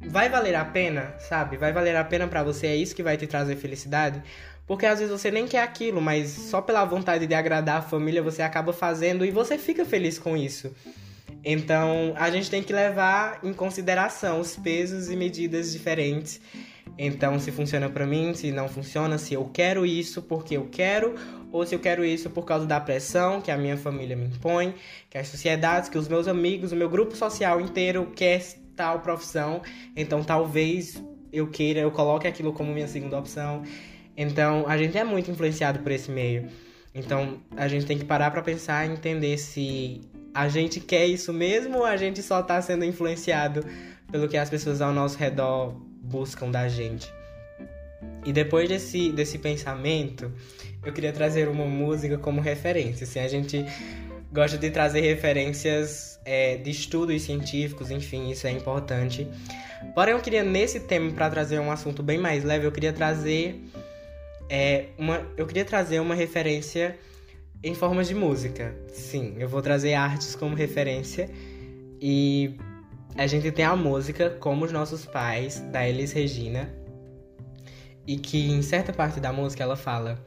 vai 0.00 0.30
valer 0.30 0.54
a 0.54 0.64
pena, 0.64 1.14
sabe? 1.18 1.58
Vai 1.58 1.74
valer 1.74 1.94
a 1.94 2.02
pena 2.02 2.26
para 2.26 2.42
você, 2.42 2.68
é 2.68 2.74
isso 2.76 2.96
que 2.96 3.02
vai 3.02 3.18
te 3.18 3.26
trazer 3.26 3.56
felicidade? 3.56 4.22
Porque 4.66 4.86
às 4.86 4.98
vezes 4.98 5.12
você 5.12 5.30
nem 5.30 5.46
quer 5.46 5.62
aquilo, 5.62 6.00
mas 6.00 6.30
só 6.30 6.62
pela 6.62 6.86
vontade 6.86 7.26
de 7.26 7.34
agradar 7.34 7.78
a 7.78 7.82
família 7.82 8.22
você 8.22 8.40
acaba 8.40 8.72
fazendo 8.72 9.26
e 9.26 9.30
você 9.30 9.58
fica 9.58 9.84
feliz 9.84 10.18
com 10.18 10.34
isso. 10.34 10.74
Então, 11.44 12.14
a 12.16 12.30
gente 12.30 12.50
tem 12.50 12.62
que 12.62 12.72
levar 12.72 13.40
em 13.42 13.52
consideração 13.52 14.40
os 14.40 14.56
pesos 14.56 15.10
e 15.10 15.16
medidas 15.16 15.70
diferentes. 15.70 16.40
Então, 16.96 17.38
se 17.40 17.50
funciona 17.50 17.88
para 17.88 18.06
mim, 18.06 18.34
se 18.34 18.52
não 18.52 18.68
funciona, 18.68 19.18
se 19.18 19.34
eu 19.34 19.50
quero 19.52 19.84
isso 19.84 20.22
porque 20.22 20.56
eu 20.56 20.68
quero 20.70 21.14
ou 21.50 21.66
se 21.66 21.74
eu 21.74 21.78
quero 21.78 22.04
isso 22.04 22.30
por 22.30 22.44
causa 22.44 22.66
da 22.66 22.80
pressão 22.80 23.40
que 23.40 23.50
a 23.50 23.56
minha 23.56 23.76
família 23.76 24.16
me 24.16 24.26
impõe, 24.26 24.74
que 25.10 25.18
as 25.18 25.28
sociedades, 25.28 25.88
que 25.88 25.98
os 25.98 26.08
meus 26.08 26.28
amigos, 26.28 26.72
o 26.72 26.76
meu 26.76 26.88
grupo 26.88 27.16
social 27.16 27.60
inteiro 27.60 28.12
quer 28.14 28.42
tal 28.76 29.00
profissão, 29.00 29.62
então 29.96 30.22
talvez 30.22 31.02
eu 31.32 31.48
queira, 31.48 31.80
eu 31.80 31.90
coloque 31.90 32.26
aquilo 32.26 32.52
como 32.52 32.72
minha 32.72 32.88
segunda 32.88 33.18
opção. 33.18 33.62
Então, 34.16 34.64
a 34.68 34.78
gente 34.78 34.96
é 34.96 35.02
muito 35.02 35.30
influenciado 35.30 35.80
por 35.80 35.90
esse 35.90 36.10
meio. 36.10 36.48
Então, 36.94 37.40
a 37.56 37.66
gente 37.66 37.86
tem 37.86 37.98
que 37.98 38.04
parar 38.04 38.30
para 38.30 38.40
pensar 38.40 38.88
e 38.88 38.92
entender 38.92 39.36
se 39.38 40.00
a 40.32 40.48
gente 40.48 40.78
quer 40.78 41.06
isso 41.06 41.32
mesmo 41.32 41.78
ou 41.78 41.84
a 41.84 41.96
gente 41.96 42.22
só 42.22 42.40
tá 42.40 42.62
sendo 42.62 42.84
influenciado 42.84 43.64
pelo 44.12 44.28
que 44.28 44.36
as 44.36 44.48
pessoas 44.48 44.80
ao 44.80 44.92
nosso 44.92 45.18
redor 45.18 45.74
buscam 46.04 46.50
da 46.50 46.68
gente. 46.68 47.12
E 48.24 48.32
depois 48.32 48.68
desse, 48.68 49.10
desse 49.12 49.38
pensamento, 49.38 50.32
eu 50.84 50.92
queria 50.92 51.12
trazer 51.12 51.48
uma 51.48 51.66
música 51.66 52.18
como 52.18 52.40
referência. 52.40 53.04
Assim, 53.04 53.20
a 53.20 53.28
gente 53.28 53.64
gosta 54.32 54.58
de 54.58 54.70
trazer 54.70 55.00
referências 55.00 56.18
é, 56.24 56.56
de 56.56 56.70
estudos 56.70 57.22
científicos, 57.22 57.90
enfim, 57.90 58.30
isso 58.30 58.46
é 58.46 58.50
importante. 58.50 59.26
Porém, 59.94 60.14
eu 60.14 60.20
queria 60.20 60.42
nesse 60.42 60.80
tema 60.80 61.12
para 61.12 61.30
trazer 61.30 61.58
um 61.58 61.70
assunto 61.70 62.02
bem 62.02 62.18
mais 62.18 62.44
leve, 62.44 62.66
eu 62.66 62.72
queria 62.72 62.92
trazer 62.92 63.62
é, 64.48 64.86
uma, 64.98 65.26
eu 65.36 65.46
queria 65.46 65.64
trazer 65.64 66.00
uma 66.00 66.14
referência 66.14 66.98
em 67.62 67.74
forma 67.74 68.02
de 68.02 68.14
música. 68.14 68.74
Sim, 68.88 69.34
eu 69.38 69.48
vou 69.48 69.62
trazer 69.62 69.94
artes 69.94 70.34
como 70.34 70.54
referência 70.54 71.30
e 72.00 72.56
a 73.16 73.26
gente 73.26 73.50
tem 73.52 73.64
a 73.64 73.76
música 73.76 74.30
Como 74.30 74.64
os 74.64 74.72
Nossos 74.72 75.06
Pais, 75.06 75.60
da 75.72 75.88
Elis 75.88 76.12
Regina, 76.12 76.68
e 78.06 78.16
que 78.18 78.50
em 78.50 78.60
certa 78.60 78.92
parte 78.92 79.20
da 79.20 79.32
música 79.32 79.62
ela 79.62 79.76
fala: 79.76 80.22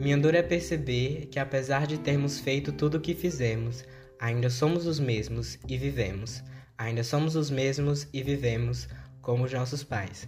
Minha 0.00 0.16
dor 0.16 0.34
é 0.34 0.42
perceber 0.42 1.26
que 1.26 1.38
apesar 1.38 1.86
de 1.86 1.98
termos 1.98 2.38
feito 2.38 2.72
tudo 2.72 2.98
o 2.98 3.00
que 3.00 3.14
fizemos, 3.14 3.84
ainda 4.18 4.48
somos 4.48 4.86
os 4.86 5.00
mesmos 5.00 5.58
e 5.68 5.76
vivemos. 5.76 6.42
Ainda 6.78 7.04
somos 7.04 7.36
os 7.36 7.50
mesmos 7.50 8.08
e 8.12 8.22
vivemos 8.22 8.88
como 9.20 9.44
os 9.44 9.52
nossos 9.52 9.82
pais. 9.82 10.26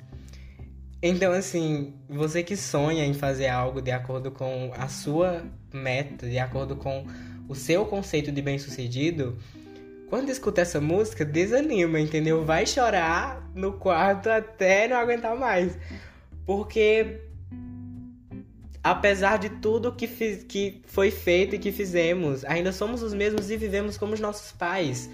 Então, 1.03 1.33
assim, 1.33 1.95
você 2.09 2.43
que 2.43 2.57
sonha 2.57 3.05
em 3.05 3.15
fazer 3.15 3.49
algo 3.49 3.81
de 3.81 3.91
acordo 3.91 4.31
com 4.31 4.73
a 4.77 4.89
sua 4.89 5.45
meta, 5.73 6.29
de 6.29 6.39
acordo 6.39 6.77
com 6.77 7.05
o 7.49 7.55
seu 7.55 7.85
conceito 7.85 8.33
de 8.33 8.43
bem-sucedido, 8.43 9.39
quando 10.09 10.31
escuta 10.31 10.61
essa 10.61 10.81
música, 10.81 11.25
desanima, 11.25 12.01
entendeu? 12.01 12.45
Vai 12.45 12.67
chorar 12.67 13.51
no 13.55 13.73
quarto 13.73 14.29
até 14.29 14.87
não 14.87 14.97
aguentar 14.97 15.37
mais. 15.37 15.77
Porque 16.45 17.21
apesar 18.83 19.39
de 19.39 19.49
tudo 19.49 19.93
que, 19.93 20.07
fiz, 20.07 20.45
que 20.45 20.81
foi 20.87 21.11
feito 21.11 21.57
e 21.57 21.59
que 21.59 21.73
fizemos, 21.73 22.45
ainda 22.45 22.71
somos 22.71 23.03
os 23.03 23.13
mesmos 23.13 23.51
e 23.51 23.57
vivemos 23.57 23.99
como 23.99 24.15
os 24.15 24.21
nossos 24.21 24.53
pais. 24.53 25.11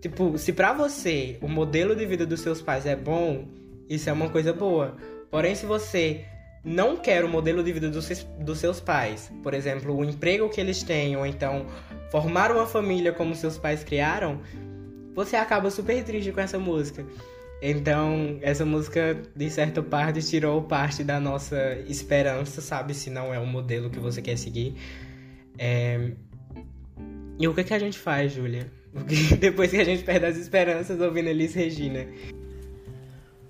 Tipo, 0.00 0.38
se 0.38 0.52
pra 0.52 0.72
você 0.72 1.36
o 1.42 1.48
modelo 1.48 1.96
de 1.96 2.06
vida 2.06 2.24
dos 2.24 2.40
seus 2.40 2.62
pais 2.62 2.86
é 2.86 2.94
bom, 2.94 3.48
isso 3.88 4.08
é 4.08 4.12
uma 4.12 4.30
coisa 4.30 4.52
boa. 4.52 4.96
Porém, 5.28 5.56
se 5.56 5.66
você 5.66 6.24
não 6.64 6.96
quer 6.96 7.24
o 7.24 7.28
modelo 7.28 7.62
de 7.62 7.72
vida 7.72 7.88
dos, 7.90 8.58
seus 8.58 8.80
pais, 8.80 9.32
por 9.42 9.54
exemplo, 9.54 9.96
o 9.96 10.04
emprego 10.04 10.48
que 10.48 10.60
eles 10.60 10.82
têm, 10.82 11.16
ou 11.16 11.26
então 11.26 11.66
formar 12.10 12.50
uma 12.50 12.66
família 12.66 13.12
como 13.12 13.34
seus 13.34 13.58
pais 13.58 13.84
criaram, 13.84 14.40
você 15.14 15.36
acaba 15.36 15.70
super 15.70 16.02
triste 16.04 16.32
com 16.32 16.40
essa 16.40 16.58
música. 16.58 17.04
Então, 17.60 18.38
essa 18.40 18.64
música, 18.64 19.20
de 19.34 19.50
certa 19.50 19.82
parte, 19.82 20.22
tirou 20.22 20.62
parte 20.62 21.02
da 21.02 21.18
nossa 21.18 21.76
esperança, 21.88 22.60
sabe? 22.60 22.94
Se 22.94 23.10
não 23.10 23.34
é 23.34 23.38
o 23.38 23.46
modelo 23.46 23.90
que 23.90 23.98
você 23.98 24.22
quer 24.22 24.38
seguir. 24.38 24.74
É... 25.58 26.12
E 27.38 27.48
o 27.48 27.54
que, 27.54 27.64
que 27.64 27.74
a 27.74 27.78
gente 27.78 27.98
faz, 27.98 28.32
Júlia? 28.32 28.70
Depois 29.40 29.70
que 29.70 29.76
a 29.78 29.84
gente 29.84 30.04
perde 30.04 30.26
as 30.26 30.36
esperanças 30.36 31.00
ouvindo 31.00 31.28
Elis 31.28 31.54
Regina. 31.54 32.06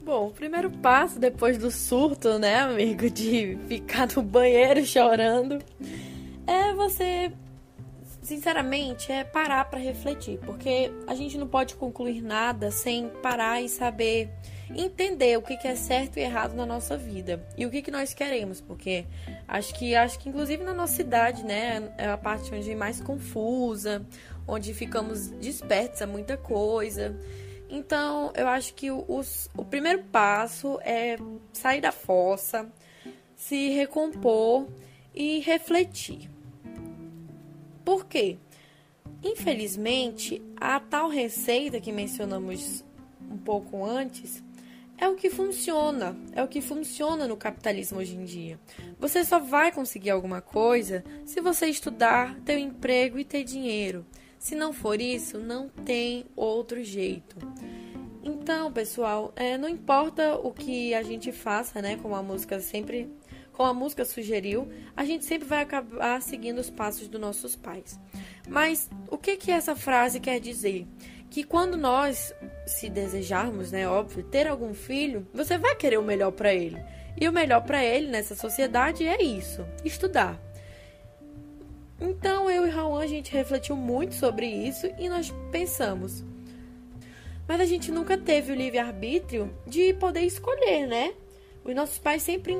Bom, 0.08 0.28
o 0.28 0.30
primeiro 0.30 0.70
passo 0.70 1.18
depois 1.18 1.58
do 1.58 1.70
surto, 1.70 2.38
né, 2.38 2.60
amigo, 2.60 3.10
de 3.10 3.58
ficar 3.68 4.08
no 4.16 4.22
banheiro 4.22 4.82
chorando, 4.86 5.58
é 6.46 6.72
você, 6.72 7.30
sinceramente, 8.22 9.12
é 9.12 9.22
parar 9.22 9.66
para 9.66 9.78
refletir, 9.78 10.38
porque 10.46 10.90
a 11.06 11.14
gente 11.14 11.36
não 11.36 11.46
pode 11.46 11.74
concluir 11.74 12.22
nada 12.22 12.70
sem 12.70 13.10
parar 13.22 13.60
e 13.60 13.68
saber 13.68 14.30
entender 14.74 15.36
o 15.36 15.42
que 15.42 15.58
é 15.68 15.76
certo 15.76 16.16
e 16.18 16.22
errado 16.22 16.54
na 16.54 16.64
nossa 16.64 16.96
vida 16.96 17.46
e 17.54 17.66
o 17.66 17.70
que, 17.70 17.90
nós 17.90 18.14
queremos, 18.14 18.62
porque 18.62 19.04
acho 19.46 19.74
que 19.74 19.94
acho 19.94 20.18
que 20.20 20.30
inclusive 20.30 20.64
na 20.64 20.72
nossa 20.72 20.94
cidade, 20.94 21.44
né, 21.44 21.92
é 21.98 22.06
a 22.06 22.16
parte 22.16 22.54
onde 22.54 22.70
é 22.70 22.74
mais 22.74 22.98
confusa, 22.98 24.06
onde 24.46 24.72
ficamos 24.72 25.28
despertos 25.32 26.00
a 26.00 26.06
muita 26.06 26.38
coisa. 26.38 27.14
Então, 27.68 28.32
eu 28.34 28.48
acho 28.48 28.74
que 28.74 28.90
o 28.90 29.64
primeiro 29.68 30.02
passo 30.04 30.78
é 30.82 31.16
sair 31.52 31.80
da 31.80 31.92
fossa, 31.92 32.70
se 33.36 33.68
recompor 33.70 34.66
e 35.14 35.40
refletir. 35.40 36.30
Por 37.84 38.06
quê? 38.06 38.38
Infelizmente, 39.22 40.40
a 40.56 40.80
tal 40.80 41.08
receita 41.08 41.80
que 41.80 41.92
mencionamos 41.92 42.84
um 43.30 43.36
pouco 43.36 43.84
antes 43.84 44.42
é 44.96 45.08
o 45.08 45.14
que 45.14 45.30
funciona, 45.30 46.16
é 46.32 46.42
o 46.42 46.48
que 46.48 46.60
funciona 46.60 47.28
no 47.28 47.36
capitalismo 47.36 47.98
hoje 47.98 48.16
em 48.16 48.24
dia. 48.24 48.58
Você 48.98 49.24
só 49.24 49.38
vai 49.38 49.70
conseguir 49.70 50.10
alguma 50.10 50.40
coisa 50.40 51.04
se 51.24 51.40
você 51.40 51.66
estudar, 51.66 52.34
ter 52.40 52.56
um 52.56 52.60
emprego 52.60 53.18
e 53.18 53.24
ter 53.24 53.44
dinheiro. 53.44 54.04
Se 54.38 54.54
não 54.54 54.72
for 54.72 55.00
isso, 55.00 55.38
não 55.38 55.68
tem 55.68 56.24
outro 56.36 56.82
jeito. 56.82 57.36
Então, 58.22 58.72
pessoal, 58.72 59.32
é, 59.36 59.56
não 59.56 59.68
importa 59.68 60.34
o 60.36 60.52
que 60.52 60.94
a 60.94 61.02
gente 61.02 61.32
faça, 61.32 61.80
né? 61.80 61.96
Como 62.00 62.14
a 62.14 62.22
música 62.22 62.60
sempre, 62.60 63.10
como 63.52 63.68
a 63.68 63.74
música 63.74 64.04
sugeriu, 64.04 64.68
a 64.96 65.04
gente 65.04 65.24
sempre 65.24 65.48
vai 65.48 65.62
acabar 65.62 66.20
seguindo 66.22 66.58
os 66.58 66.70
passos 66.70 67.08
dos 67.08 67.20
nossos 67.20 67.56
pais. 67.56 67.98
Mas 68.46 68.88
o 69.10 69.18
que 69.18 69.36
que 69.36 69.50
essa 69.50 69.74
frase 69.74 70.20
quer 70.20 70.40
dizer? 70.40 70.86
Que 71.30 71.42
quando 71.42 71.76
nós, 71.76 72.34
se 72.66 72.88
desejarmos, 72.88 73.72
né, 73.72 73.88
óbvio, 73.88 74.22
ter 74.22 74.46
algum 74.46 74.72
filho, 74.72 75.26
você 75.32 75.58
vai 75.58 75.74
querer 75.76 75.98
o 75.98 76.02
melhor 76.02 76.32
para 76.32 76.54
ele. 76.54 76.82
E 77.20 77.28
o 77.28 77.32
melhor 77.32 77.62
para 77.62 77.84
ele 77.84 78.08
nessa 78.08 78.34
sociedade 78.34 79.06
é 79.06 79.22
isso: 79.22 79.66
estudar. 79.84 80.40
Então 82.00 82.48
eu 82.50 82.66
e 82.66 82.70
Raul 82.70 82.98
a 82.98 83.06
gente 83.06 83.32
refletiu 83.32 83.74
muito 83.76 84.14
sobre 84.14 84.46
isso 84.46 84.88
e 84.98 85.08
nós 85.08 85.32
pensamos. 85.50 86.24
Mas 87.46 87.60
a 87.60 87.64
gente 87.64 87.90
nunca 87.90 88.16
teve 88.16 88.52
o 88.52 88.54
livre-arbítrio 88.54 89.50
de 89.66 89.94
poder 89.94 90.20
escolher, 90.20 90.86
né? 90.86 91.14
Os 91.64 91.74
nossos 91.74 91.98
pais 91.98 92.22
sempre 92.22 92.56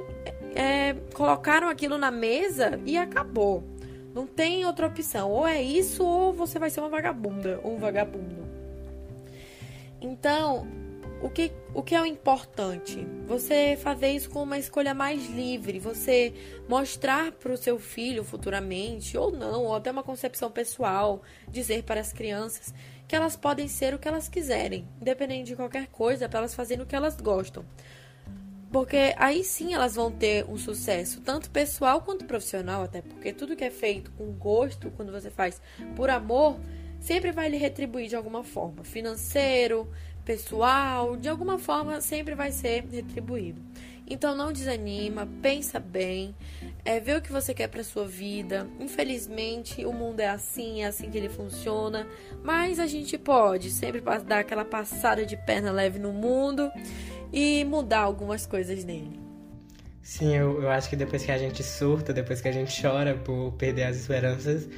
é, 0.55 0.95
colocaram 1.15 1.69
aquilo 1.69 1.97
na 1.99 2.11
mesa 2.11 2.81
e 2.85 2.97
acabou. 2.97 3.63
Não 4.15 4.27
tem 4.27 4.65
outra 4.65 4.87
opção. 4.87 5.31
Ou 5.31 5.47
é 5.47 5.63
isso, 5.63 6.05
ou 6.05 6.33
você 6.33 6.59
vai 6.59 6.71
ser 6.71 6.81
uma 6.81 6.89
vagabunda 6.89 7.61
ou 7.63 7.77
um 7.77 7.79
vagabundo. 7.79 8.49
Então, 10.01 10.67
o 11.21 11.29
que, 11.29 11.51
o 11.75 11.83
que 11.83 11.95
é 11.95 12.01
o 12.01 12.07
importante? 12.07 13.07
Você 13.27 13.77
fazer 13.77 14.11
isso 14.11 14.31
com 14.31 14.43
uma 14.43 14.59
escolha 14.59 14.95
mais 14.95 15.29
livre, 15.29 15.79
você 15.79 16.33
mostrar 16.69 17.33
para 17.33 17.53
o 17.53 17.57
seu 17.57 17.79
filho 17.79 18.23
futuramente, 18.23 19.19
ou 19.19 19.33
não, 19.33 19.65
ou 19.65 19.75
até 19.75 19.91
uma 19.91 20.03
concepção 20.03 20.51
pessoal, 20.51 21.23
dizer 21.49 21.83
para 21.83 22.01
as 22.01 22.13
crianças 22.13 22.73
que 23.07 23.17
elas 23.17 23.37
podem 23.37 23.67
ser 23.67 23.95
o 23.95 23.99
que 23.99 24.07
elas 24.07 24.29
quiserem, 24.29 24.87
independente 25.01 25.47
de 25.49 25.57
qualquer 25.57 25.89
coisa, 25.89 26.29
para 26.29 26.41
elas 26.41 26.55
fazerem 26.55 26.85
o 26.85 26.87
que 26.87 26.95
elas 26.95 27.17
gostam. 27.17 27.65
Porque 28.71 29.15
aí 29.17 29.43
sim 29.43 29.73
elas 29.73 29.95
vão 29.95 30.13
ter 30.13 30.45
um 30.45 30.59
sucesso, 30.59 31.23
tanto 31.23 31.51
pessoal 31.51 32.03
quanto 32.03 32.27
profissional, 32.27 32.83
até 32.83 33.01
porque 33.01 33.33
tudo 33.33 33.57
que 33.57 33.65
é 33.65 33.71
feito 33.71 34.11
com 34.13 34.31
gosto, 34.33 34.91
quando 34.91 35.11
você 35.11 35.31
faz 35.31 35.61
por 35.97 36.11
amor, 36.11 36.61
sempre 37.01 37.33
vai 37.33 37.49
lhe 37.49 37.57
retribuir 37.57 38.09
de 38.09 38.17
alguma 38.17 38.45
forma, 38.45 38.85
financeiro, 38.85 39.89
pessoal, 40.29 41.17
de 41.17 41.27
alguma 41.27 41.59
forma 41.59 42.03
sempre 42.03 42.35
vai 42.35 42.53
ser 42.53 42.85
retribuído. 42.93 43.63
Então 44.07 44.37
não 44.37 44.53
desanima, 44.53 45.27
pensa 45.41 45.81
bem, 45.81 46.37
é, 46.85 47.01
vê 47.01 47.15
o 47.15 47.23
que 47.23 47.33
você 47.33 47.55
quer 47.55 47.69
para 47.69 47.83
sua 47.83 48.07
vida. 48.07 48.69
Infelizmente 48.79 49.87
o 49.87 49.93
mundo 49.93 50.21
é 50.21 50.29
assim, 50.29 50.83
é 50.83 50.87
assim 50.87 51.11
que 51.11 51.17
ele 51.17 51.31
funciona, 51.31 52.07
mas 52.45 52.79
a 52.79 52.87
gente 52.87 53.17
pode 53.17 53.71
sempre 53.71 54.03
dar 54.03 54.41
aquela 54.41 54.67
passada 54.67 55.25
de 55.25 55.35
perna 55.35 55.73
leve 55.73 55.99
no 55.99 56.13
mundo 56.13 56.71
e 57.33 57.65
mudar 57.65 58.01
algumas 58.01 58.45
coisas 58.45 58.85
nele. 58.85 59.19
Sim, 60.03 60.37
eu, 60.37 60.63
eu 60.63 60.69
acho 60.69 60.91
que 60.91 60.97
depois 60.97 61.25
que 61.25 61.33
a 61.33 61.39
gente 61.39 61.63
surta, 61.63 62.13
depois 62.13 62.43
que 62.43 62.49
a 62.49 62.53
gente 62.53 62.83
chora 62.83 63.15
por 63.15 63.53
perder 63.53 63.85
as 63.85 63.97
esperanças, 63.97 64.69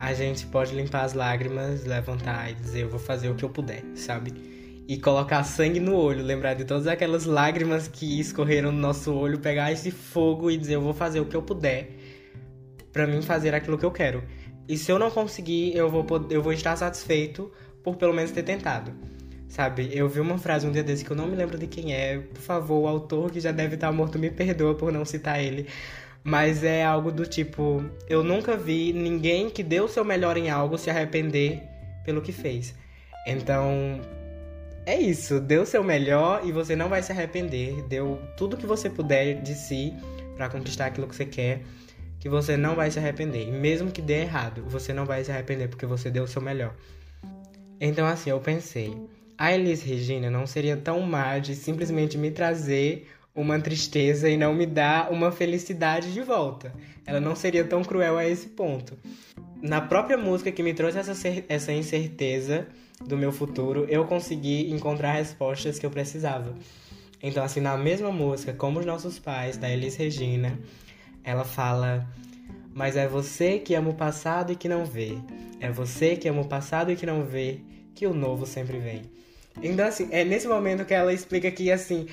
a 0.00 0.14
gente 0.14 0.46
pode 0.46 0.74
limpar 0.74 1.04
as 1.04 1.12
lágrimas, 1.12 1.84
levantar 1.84 2.50
e 2.50 2.54
dizer 2.54 2.84
eu 2.84 2.88
vou 2.88 2.98
fazer 2.98 3.28
o 3.28 3.34
que 3.34 3.44
eu 3.44 3.50
puder, 3.50 3.84
sabe? 3.94 4.57
E 4.88 4.98
colocar 4.98 5.44
sangue 5.44 5.78
no 5.78 5.94
olho, 5.94 6.24
lembrar 6.24 6.54
de 6.54 6.64
todas 6.64 6.86
aquelas 6.86 7.26
lágrimas 7.26 7.86
que 7.86 8.18
escorreram 8.18 8.72
no 8.72 8.78
nosso 8.78 9.12
olho, 9.12 9.38
pegar 9.38 9.70
esse 9.70 9.90
fogo 9.90 10.50
e 10.50 10.56
dizer 10.56 10.76
eu 10.76 10.80
vou 10.80 10.94
fazer 10.94 11.20
o 11.20 11.26
que 11.26 11.36
eu 11.36 11.42
puder 11.42 11.90
para 12.90 13.06
mim 13.06 13.20
fazer 13.20 13.54
aquilo 13.54 13.76
que 13.76 13.84
eu 13.84 13.90
quero. 13.90 14.24
E 14.66 14.78
se 14.78 14.90
eu 14.90 14.98
não 14.98 15.10
conseguir, 15.10 15.76
eu 15.76 15.90
vou 15.90 16.06
eu 16.30 16.42
vou 16.42 16.54
estar 16.54 16.74
satisfeito 16.74 17.52
por 17.84 17.96
pelo 17.96 18.14
menos 18.14 18.30
ter 18.30 18.42
tentado. 18.42 18.92
Sabe? 19.46 19.90
Eu 19.92 20.08
vi 20.08 20.20
uma 20.20 20.38
frase 20.38 20.66
um 20.66 20.72
dia 20.72 20.82
desse 20.82 21.04
que 21.04 21.10
eu 21.10 21.16
não 21.16 21.26
me 21.26 21.36
lembro 21.36 21.58
de 21.58 21.66
quem 21.66 21.94
é. 21.94 22.18
Por 22.18 22.40
favor, 22.40 22.84
o 22.84 22.88
autor 22.88 23.30
que 23.30 23.40
já 23.40 23.52
deve 23.52 23.74
estar 23.74 23.92
morto 23.92 24.18
me 24.18 24.30
perdoa 24.30 24.74
por 24.74 24.90
não 24.90 25.04
citar 25.04 25.42
ele. 25.42 25.66
Mas 26.24 26.64
é 26.64 26.84
algo 26.84 27.12
do 27.12 27.26
tipo, 27.26 27.84
eu 28.08 28.24
nunca 28.24 28.56
vi 28.56 28.92
ninguém 28.92 29.50
que 29.50 29.62
deu 29.62 29.84
o 29.84 29.88
seu 29.88 30.04
melhor 30.04 30.36
em 30.36 30.50
algo 30.50 30.76
se 30.78 30.90
arrepender 30.90 31.62
pelo 32.04 32.20
que 32.20 32.32
fez. 32.32 32.74
Então, 33.26 34.00
é 34.88 34.98
isso, 34.98 35.38
deu 35.38 35.62
o 35.62 35.66
seu 35.66 35.84
melhor 35.84 36.40
e 36.46 36.50
você 36.50 36.74
não 36.74 36.88
vai 36.88 37.02
se 37.02 37.12
arrepender. 37.12 37.82
Deu 37.82 38.18
tudo 38.38 38.56
que 38.56 38.64
você 38.64 38.88
puder 38.88 39.42
de 39.42 39.54
si 39.54 39.92
para 40.34 40.48
conquistar 40.48 40.86
aquilo 40.86 41.06
que 41.06 41.14
você 41.14 41.26
quer, 41.26 41.60
que 42.18 42.26
você 42.26 42.56
não 42.56 42.74
vai 42.74 42.90
se 42.90 42.98
arrepender. 42.98 43.46
E 43.46 43.52
mesmo 43.52 43.90
que 43.90 44.00
dê 44.00 44.22
errado, 44.22 44.64
você 44.66 44.94
não 44.94 45.04
vai 45.04 45.22
se 45.22 45.30
arrepender 45.30 45.68
porque 45.68 45.84
você 45.84 46.10
deu 46.10 46.24
o 46.24 46.26
seu 46.26 46.40
melhor. 46.40 46.74
Então 47.78 48.06
assim, 48.06 48.30
eu 48.30 48.40
pensei, 48.40 48.96
a 49.36 49.52
Elis 49.52 49.82
Regina 49.82 50.30
não 50.30 50.46
seria 50.46 50.74
tão 50.74 51.02
má 51.02 51.38
de 51.38 51.54
simplesmente 51.54 52.16
me 52.16 52.30
trazer 52.30 53.10
uma 53.34 53.60
tristeza 53.60 54.26
e 54.30 54.38
não 54.38 54.54
me 54.54 54.64
dar 54.64 55.12
uma 55.12 55.30
felicidade 55.30 56.14
de 56.14 56.22
volta. 56.22 56.72
Ela 57.04 57.20
não 57.20 57.36
seria 57.36 57.62
tão 57.62 57.84
cruel 57.84 58.16
a 58.16 58.26
esse 58.26 58.48
ponto. 58.48 58.96
Na 59.60 59.82
própria 59.82 60.16
música 60.16 60.50
que 60.50 60.62
me 60.62 60.72
trouxe 60.72 60.98
essa, 60.98 61.12
essa 61.46 61.72
incerteza, 61.74 62.66
do 63.04 63.16
meu 63.16 63.32
futuro, 63.32 63.86
eu 63.88 64.04
consegui 64.04 64.70
encontrar 64.70 65.12
respostas 65.12 65.78
que 65.78 65.86
eu 65.86 65.90
precisava. 65.90 66.54
Então, 67.22 67.42
assim, 67.42 67.60
na 67.60 67.76
mesma 67.76 68.12
música, 68.12 68.52
como 68.52 68.78
os 68.80 68.86
nossos 68.86 69.18
pais, 69.18 69.56
da 69.56 69.70
Elis 69.70 69.96
Regina, 69.96 70.58
ela 71.24 71.44
fala: 71.44 72.06
Mas 72.72 72.96
é 72.96 73.08
você 73.08 73.58
que 73.58 73.74
ama 73.74 73.90
o 73.90 73.94
passado 73.94 74.52
e 74.52 74.56
que 74.56 74.68
não 74.68 74.84
vê. 74.84 75.18
É 75.60 75.70
você 75.70 76.16
que 76.16 76.28
ama 76.28 76.42
o 76.42 76.48
passado 76.48 76.92
e 76.92 76.96
que 76.96 77.06
não 77.06 77.24
vê, 77.24 77.60
que 77.94 78.06
o 78.06 78.14
novo 78.14 78.46
sempre 78.46 78.78
vem. 78.78 79.02
Então, 79.60 79.86
assim, 79.86 80.08
é 80.12 80.24
nesse 80.24 80.46
momento 80.46 80.84
que 80.84 80.94
ela 80.94 81.12
explica 81.12 81.50
que, 81.50 81.72
assim, 81.72 82.06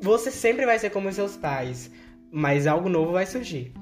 você 0.00 0.30
sempre 0.30 0.66
vai 0.66 0.78
ser 0.78 0.90
como 0.90 1.08
os 1.08 1.14
seus 1.14 1.36
pais, 1.36 1.90
mas 2.32 2.66
algo 2.66 2.88
novo 2.88 3.12
vai 3.12 3.26
surgir. 3.26 3.72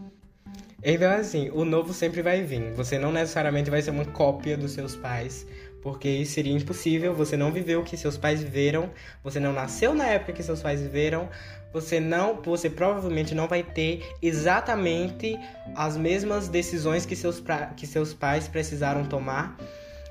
Então, 0.85 1.11
assim, 1.13 1.49
o 1.51 1.65
novo 1.65 1.93
sempre 1.93 2.23
vai 2.23 2.43
vir. 2.43 2.73
Você 2.73 2.99
não 2.99 3.13
necessariamente 3.13 3.71
vai 3.71 3.81
ser 3.81 3.93
uma 3.93 4.05
cópia 4.05 4.57
dos 4.57 4.73
seus 4.73 4.97
pais, 4.97 5.47
porque 5.83 6.09
isso 6.09 6.33
seria 6.33 6.53
impossível. 6.53 7.13
Você 7.15 7.37
não 7.37 7.53
viveu 7.53 7.81
o 7.81 7.85
que 7.85 7.97
seus 7.97 8.17
pais 8.17 8.43
viveram, 8.43 8.91
você 9.23 9.41
não 9.41 9.53
nasceu 9.53 9.93
na 9.93 10.07
época 10.07 10.33
que 10.33 10.43
seus 10.43 10.63
pais 10.63 10.81
viveram, 10.81 11.29
você 11.73 11.99
não, 11.99 12.41
você 12.41 12.71
provavelmente 12.71 13.35
não 13.35 13.49
vai 13.49 13.63
ter 13.63 14.05
exatamente 14.23 15.39
as 15.75 15.97
mesmas 15.97 16.49
decisões 16.49 17.05
que 17.05 17.17
seus, 17.17 17.43
que 17.77 17.87
seus 17.87 18.15
pais 18.15 18.47
precisaram 18.47 19.05
tomar. 19.05 19.57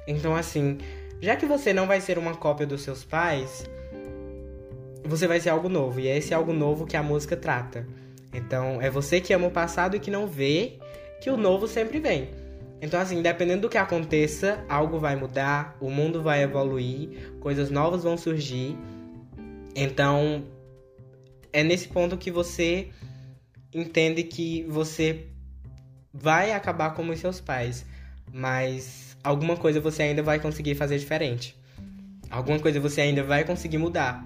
Então, 0.08 0.36
assim, 0.36 0.78
já 1.22 1.36
que 1.36 1.46
você 1.46 1.72
não 1.72 1.88
vai 1.88 2.02
ser 2.02 2.18
uma 2.18 2.36
cópia 2.36 2.66
dos 2.66 2.82
seus 2.82 3.04
pais, 3.04 3.64
você 5.06 5.28
vai 5.28 5.40
ser 5.40 5.50
algo 5.50 5.70
novo. 5.70 6.00
E 6.00 6.08
é 6.08 6.18
esse 6.18 6.34
algo 6.34 6.52
novo 6.52 6.86
que 6.86 6.98
a 6.98 7.04
música 7.04 7.38
trata. 7.38 7.88
Então, 8.34 8.82
é 8.82 8.90
você 8.90 9.22
que 9.22 9.34
ama 9.34 9.48
o 9.48 9.52
passado 9.52 9.96
e 9.96 10.00
que 10.00 10.10
não 10.10 10.28
vê 10.28 10.80
que 11.22 11.30
o 11.30 11.38
novo 11.38 11.68
sempre 11.68 12.00
vem. 12.00 12.41
Então, 12.82 13.00
assim, 13.00 13.22
dependendo 13.22 13.62
do 13.62 13.70
que 13.70 13.78
aconteça, 13.78 14.66
algo 14.68 14.98
vai 14.98 15.16
mudar, 15.16 15.78
o 15.80 15.90
mundo 15.92 16.24
vai 16.24 16.42
evoluir, 16.42 17.32
coisas 17.40 17.70
novas 17.70 18.04
vão 18.04 18.18
surgir. 18.18 18.76
Então, 19.76 20.44
é 21.54 21.64
nesse 21.64 21.88
ponto 21.88 22.18
que 22.18 22.32
você 22.32 22.90
entende 23.72 24.24
que 24.24 24.64
você 24.68 25.28
vai 26.12 26.52
acabar 26.52 26.96
como 26.96 27.14
os 27.14 27.20
seus 27.20 27.40
pais, 27.40 27.86
mas 28.34 29.16
alguma 29.24 29.56
coisa 29.56 29.80
você 29.80 30.04
ainda 30.04 30.24
vai 30.24 30.40
conseguir 30.40 30.74
fazer 30.74 30.98
diferente. 30.98 31.56
Alguma 32.32 32.60
coisa 32.60 32.80
você 32.80 33.02
ainda 33.02 33.24
vai 33.24 33.44
conseguir 33.44 33.78
mudar. 33.78 34.26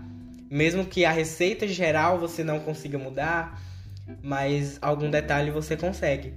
Mesmo 0.50 0.86
que 0.86 1.04
a 1.04 1.12
receita 1.12 1.68
geral 1.68 2.20
você 2.20 2.44
não 2.44 2.60
consiga 2.60 2.98
mudar, 2.98 3.60
mas 4.24 4.78
algum 4.82 5.10
detalhe 5.10 5.52
você 5.52 5.76
consegue. 5.76 6.34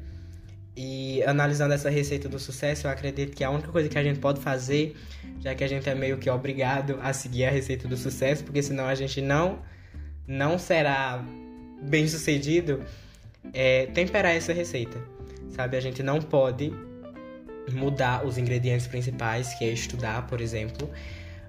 E 0.81 1.25
analisando 1.25 1.75
essa 1.75 1.91
receita 1.91 2.29
do 2.29 2.39
sucesso, 2.39 2.87
eu 2.87 2.91
acredito 2.93 3.35
que 3.35 3.43
a 3.43 3.51
única 3.51 3.67
coisa 3.67 3.89
que 3.89 3.99
a 3.99 4.03
gente 4.05 4.21
pode 4.21 4.41
fazer, 4.41 4.95
já 5.41 5.53
que 5.53 5.65
a 5.65 5.67
gente 5.67 5.91
é 5.91 5.95
meio 5.97 6.19
que 6.19 6.31
obrigado 6.31 7.01
a 7.03 7.13
seguir 7.13 7.47
a 7.47 7.51
receita 7.51 7.89
do 7.89 7.97
sucesso, 7.97 8.45
porque 8.45 8.63
senão 8.63 8.87
a 8.87 8.95
gente 8.95 9.21
não 9.21 9.59
não 10.25 10.57
será 10.57 11.21
bem 11.83 12.07
sucedido, 12.07 12.85
é 13.53 13.87
temperar 13.87 14.37
essa 14.37 14.53
receita. 14.53 15.03
Sabe, 15.49 15.77
a 15.77 15.81
gente 15.81 16.01
não 16.01 16.23
pode 16.23 16.73
mudar 17.73 18.25
os 18.25 18.39
ingredientes 18.39 18.87
principais, 18.87 19.55
que 19.55 19.65
é 19.65 19.73
estudar, 19.73 20.29
por 20.29 20.41
exemplo, 20.41 20.89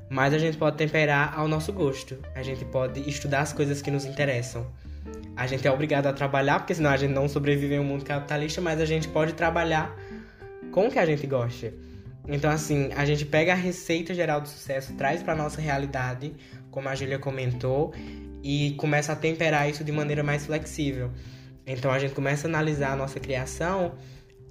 mas 0.10 0.34
a 0.34 0.39
gente 0.39 0.58
pode 0.58 0.76
temperar 0.76 1.38
ao 1.38 1.48
nosso 1.48 1.72
gosto. 1.72 2.18
A 2.34 2.42
gente 2.42 2.65
pode 2.65 3.08
estudar 3.08 3.42
as 3.42 3.54
coisas 3.54 3.80
que 3.80 3.92
nos 3.92 4.06
interessam 4.06 4.65
a 5.36 5.48
gente 5.48 5.67
é 5.67 5.72
obrigado 5.72 6.08
a 6.08 6.13
trabalhar, 6.13 6.60
porque 6.60 6.76
senão 6.76 6.89
a 6.89 6.98
gente 6.98 7.12
não 7.12 7.30
sobrevive 7.30 7.76
em 7.76 7.80
um 7.80 7.84
mundo 7.84 8.04
capitalista, 8.04 8.60
mas 8.60 8.82
a 8.82 8.86
gente 8.86 9.08
pode 9.08 9.34
trabalhar 9.34 9.95
com 10.72 10.88
o 10.88 10.91
que 10.91 11.00
a 11.00 11.06
gente 11.06 11.26
gosta. 11.26 11.74
Então, 12.28 12.52
assim, 12.52 12.89
a 12.95 13.06
gente 13.06 13.26
pega 13.26 13.54
a 13.54 13.56
receita 13.56 14.13
geral 14.13 14.41
do 14.41 14.48
sucesso, 14.48 14.93
traz 14.93 15.24
para 15.24 15.36
nossa 15.36 15.62
realidade, 15.62 16.34
como 16.69 16.89
a 16.89 16.95
Julia 16.95 17.17
comentou, 17.17 17.93
e 18.43 18.76
começa 18.78 19.13
a 19.13 19.15
temperar 19.15 19.69
isso 19.69 19.84
de 19.84 19.91
maneira 19.91 20.24
mais 20.24 20.45
flexível. 20.45 21.10
Então, 21.65 21.91
a 21.91 22.00
gente 22.00 22.13
começa 22.13 22.48
a 22.48 22.50
analisar 22.50 22.91
a 22.91 22.95
nossa 22.95 23.19
criação 23.19 23.93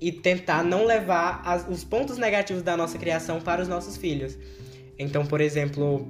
e 0.00 0.10
tentar 0.10 0.64
não 0.64 0.84
levar 0.84 1.42
as, 1.44 1.68
os 1.68 1.84
pontos 1.84 2.16
negativos 2.18 2.62
da 2.62 2.76
nossa 2.76 2.98
criação 2.98 3.40
para 3.40 3.60
os 3.60 3.68
nossos 3.68 3.96
filhos. 3.96 4.38
Então, 4.98 5.26
por 5.26 5.40
exemplo, 5.40 6.08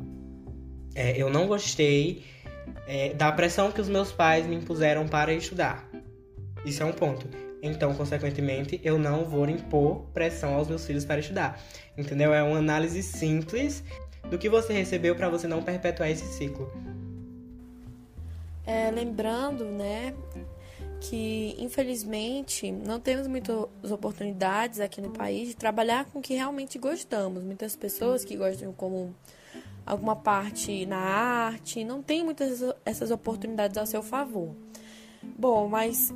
é, 0.95 1.21
eu 1.21 1.29
não 1.31 1.47
gostei 1.47 2.25
é, 2.87 3.15
da 3.15 3.31
pressão 3.33 3.71
que 3.71 3.81
os 3.81 3.89
meus 3.89 4.13
pais 4.13 4.47
me 4.47 4.57
impuseram 4.57 5.07
para 5.07 5.33
estudar. 5.33 5.89
Isso 6.65 6.83
é 6.83 6.87
um 6.87 6.93
ponto. 6.93 7.29
Então, 7.63 7.95
consequentemente, 7.95 8.81
eu 8.85 8.99
não 8.99 9.25
vou 9.25 9.49
impor 9.49 10.03
pressão 10.15 10.55
aos 10.55 10.69
meus 10.69 10.85
filhos 10.87 11.05
para 11.05 11.21
estudar. 11.21 11.61
Entendeu? 11.97 12.33
É 12.33 12.43
uma 12.43 12.59
análise 12.59 13.03
simples 13.03 13.83
do 14.31 14.39
que 14.39 14.49
você 14.49 14.73
recebeu 14.73 15.17
para 15.17 15.29
você 15.29 15.49
não 15.49 15.63
perpetuar 15.63 16.11
esse 16.11 16.27
ciclo. 16.27 16.71
É, 18.67 18.91
lembrando, 18.91 19.65
né, 19.65 20.15
que 21.01 21.57
infelizmente 21.59 22.71
não 22.71 23.01
temos 23.01 23.27
muitas 23.27 23.91
oportunidades 23.91 24.81
aqui 24.81 25.01
no 25.01 25.11
país 25.11 25.49
de 25.49 25.57
trabalhar 25.57 26.05
com 26.07 26.19
o 26.19 26.23
que 26.23 26.35
realmente 26.35 26.79
gostamos. 26.79 27.43
Muitas 27.43 27.75
pessoas 27.75 28.25
que 28.25 28.37
gostam 28.37 28.73
como 28.73 29.15
alguma 29.88 30.14
parte 30.14 30.85
na 30.85 30.98
arte, 30.98 31.83
não 31.83 32.03
tem 32.03 32.22
muitas 32.22 32.62
essas 32.85 33.11
oportunidades 33.11 33.79
a 33.79 33.87
seu 33.87 34.03
favor. 34.03 34.55
Bom, 35.37 35.66
mas 35.66 36.14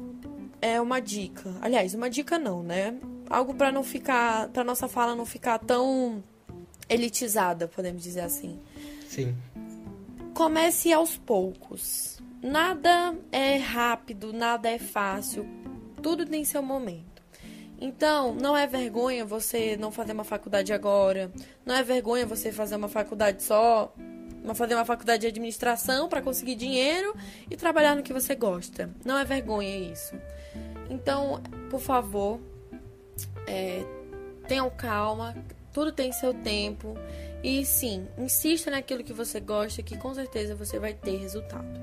é 0.61 0.81
uma 0.81 1.01
dica. 1.01 1.55
Aliás, 1.61 1.95
uma 1.95 2.11
dica 2.11 2.39
não, 2.39 2.63
né? 2.63 2.95
Algo 3.31 3.55
para 3.55 3.73
não 3.73 3.83
ficar, 3.83 4.49
para 4.51 4.63
nossa 4.63 4.87
fala 4.87 5.17
não 5.17 5.25
ficar 5.25 5.59
tão 5.59 6.23
elitizada, 6.89 7.67
podemos 7.67 8.03
dizer 8.03 8.21
assim. 8.21 8.61
Sim. 9.09 9.35
Comece 10.35 10.93
aos 10.93 11.17
poucos. 11.17 12.21
Nada 12.43 13.17
é 13.31 13.57
rápido, 13.57 14.33
nada 14.33 14.69
é 14.69 14.79
fácil. 14.79 15.47
Tudo 16.03 16.27
tem 16.27 16.45
seu 16.45 16.63
momento. 16.63 17.12
Então, 17.85 18.33
não 18.33 18.57
é 18.57 18.65
vergonha 18.65 19.25
você 19.25 19.77
não 19.77 19.91
fazer 19.91 20.13
uma 20.13 20.23
faculdade 20.23 20.73
agora. 20.73 21.33
Não 21.67 21.75
é 21.75 21.83
vergonha 21.83 22.25
você 22.25 22.53
fazer 22.53 22.77
uma 22.77 22.87
faculdade 22.87 23.43
só, 23.43 23.93
fazer 24.55 24.77
uma 24.77 24.85
faculdade 24.85 25.23
de 25.23 25.27
administração 25.27 26.09
para 26.09 26.23
conseguir 26.23 26.55
dinheiro 26.55 27.13
e 27.51 27.57
trabalhar 27.57 27.97
no 27.97 28.05
que 28.05 28.13
você 28.13 28.37
gosta. 28.37 28.89
Não 29.05 29.19
é 29.19 29.25
vergonha 29.25 29.77
isso. 29.79 30.15
Então, 30.89 31.43
por 31.69 31.81
favor, 31.81 32.39
é, 33.49 33.85
tenham 34.47 34.71
calma, 34.71 35.35
Tudo 35.73 35.91
tem 35.91 36.13
seu 36.13 36.33
tempo. 36.33 36.95
E 37.43 37.65
sim, 37.67 38.07
insista 38.17 38.71
naquilo 38.71 39.03
que 39.03 39.13
você 39.13 39.41
gosta, 39.41 39.83
que 39.83 39.97
com 39.97 40.15
certeza 40.15 40.55
você 40.55 40.79
vai 40.79 40.95
ter 40.95 41.17
resultado. 41.17 41.82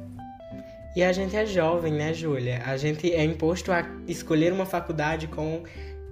E 0.96 1.04
a 1.04 1.12
gente 1.12 1.36
é 1.36 1.46
jovem, 1.46 1.94
né, 1.94 2.14
Júlia? 2.14 2.62
A 2.66 2.76
gente 2.76 3.14
é 3.14 3.24
imposto 3.24 3.72
a 3.72 3.86
escolher 4.08 4.52
uma 4.52 4.66
faculdade 4.66 5.28
com 5.28 5.64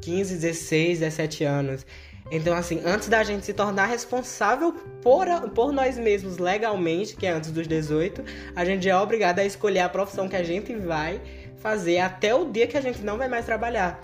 15, 0.02 0.36
16, 0.36 1.00
17 1.00 1.44
anos. 1.44 1.86
Então, 2.30 2.56
assim, 2.56 2.82
antes 2.86 3.08
da 3.08 3.24
gente 3.24 3.46
se 3.46 3.54
tornar 3.54 3.86
responsável 3.86 4.74
por, 5.02 5.28
por 5.52 5.72
nós 5.72 5.98
mesmos 5.98 6.38
legalmente, 6.38 7.16
que 7.16 7.26
é 7.26 7.32
antes 7.32 7.52
dos 7.52 7.68
18, 7.68 8.24
a 8.56 8.66
gente 8.66 8.88
é 8.88 8.96
obrigado 8.96 9.40
a 9.40 9.46
escolher 9.46 9.80
a 9.80 9.90
profissão 9.90 10.28
que 10.28 10.36
a 10.36 10.44
gente 10.44 10.76
vai 10.76 11.22
fazer 11.58 12.00
até 12.00 12.36
o 12.36 12.46
dia 12.52 12.68
que 12.68 12.78
a 12.78 12.82
gente 12.82 13.02
não 13.02 13.18
vai 13.18 13.28
mais 13.28 13.46
trabalhar. 13.46 14.04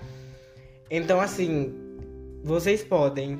Então, 0.90 1.20
assim, 1.20 1.74
vocês 2.42 2.82
podem 2.82 3.38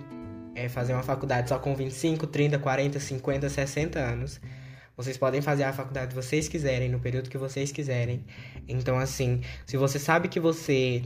é, 0.55 0.69
fazer 0.69 0.93
uma 0.93 1.03
faculdade 1.03 1.49
só 1.49 1.59
com 1.59 1.75
25, 1.75 2.27
30, 2.27 2.59
40, 2.59 3.01
50, 3.01 3.49
60 3.49 3.99
anos. 3.99 4.41
Vocês 4.97 5.17
podem 5.17 5.43
fazer 5.43 5.65
a 5.65 5.73
faculdade 5.73 6.09
que 6.09 6.15
vocês 6.15 6.49
quiserem, 6.49 6.89
no 6.89 7.01
período 7.01 7.29
que 7.29 7.39
vocês 7.39 7.73
quiserem. 7.73 8.25
Então, 8.69 8.99
assim, 8.99 9.41
se 9.67 9.77
você 9.77 9.99
sabe 9.99 10.29
que 10.29 10.39
você 10.39 11.03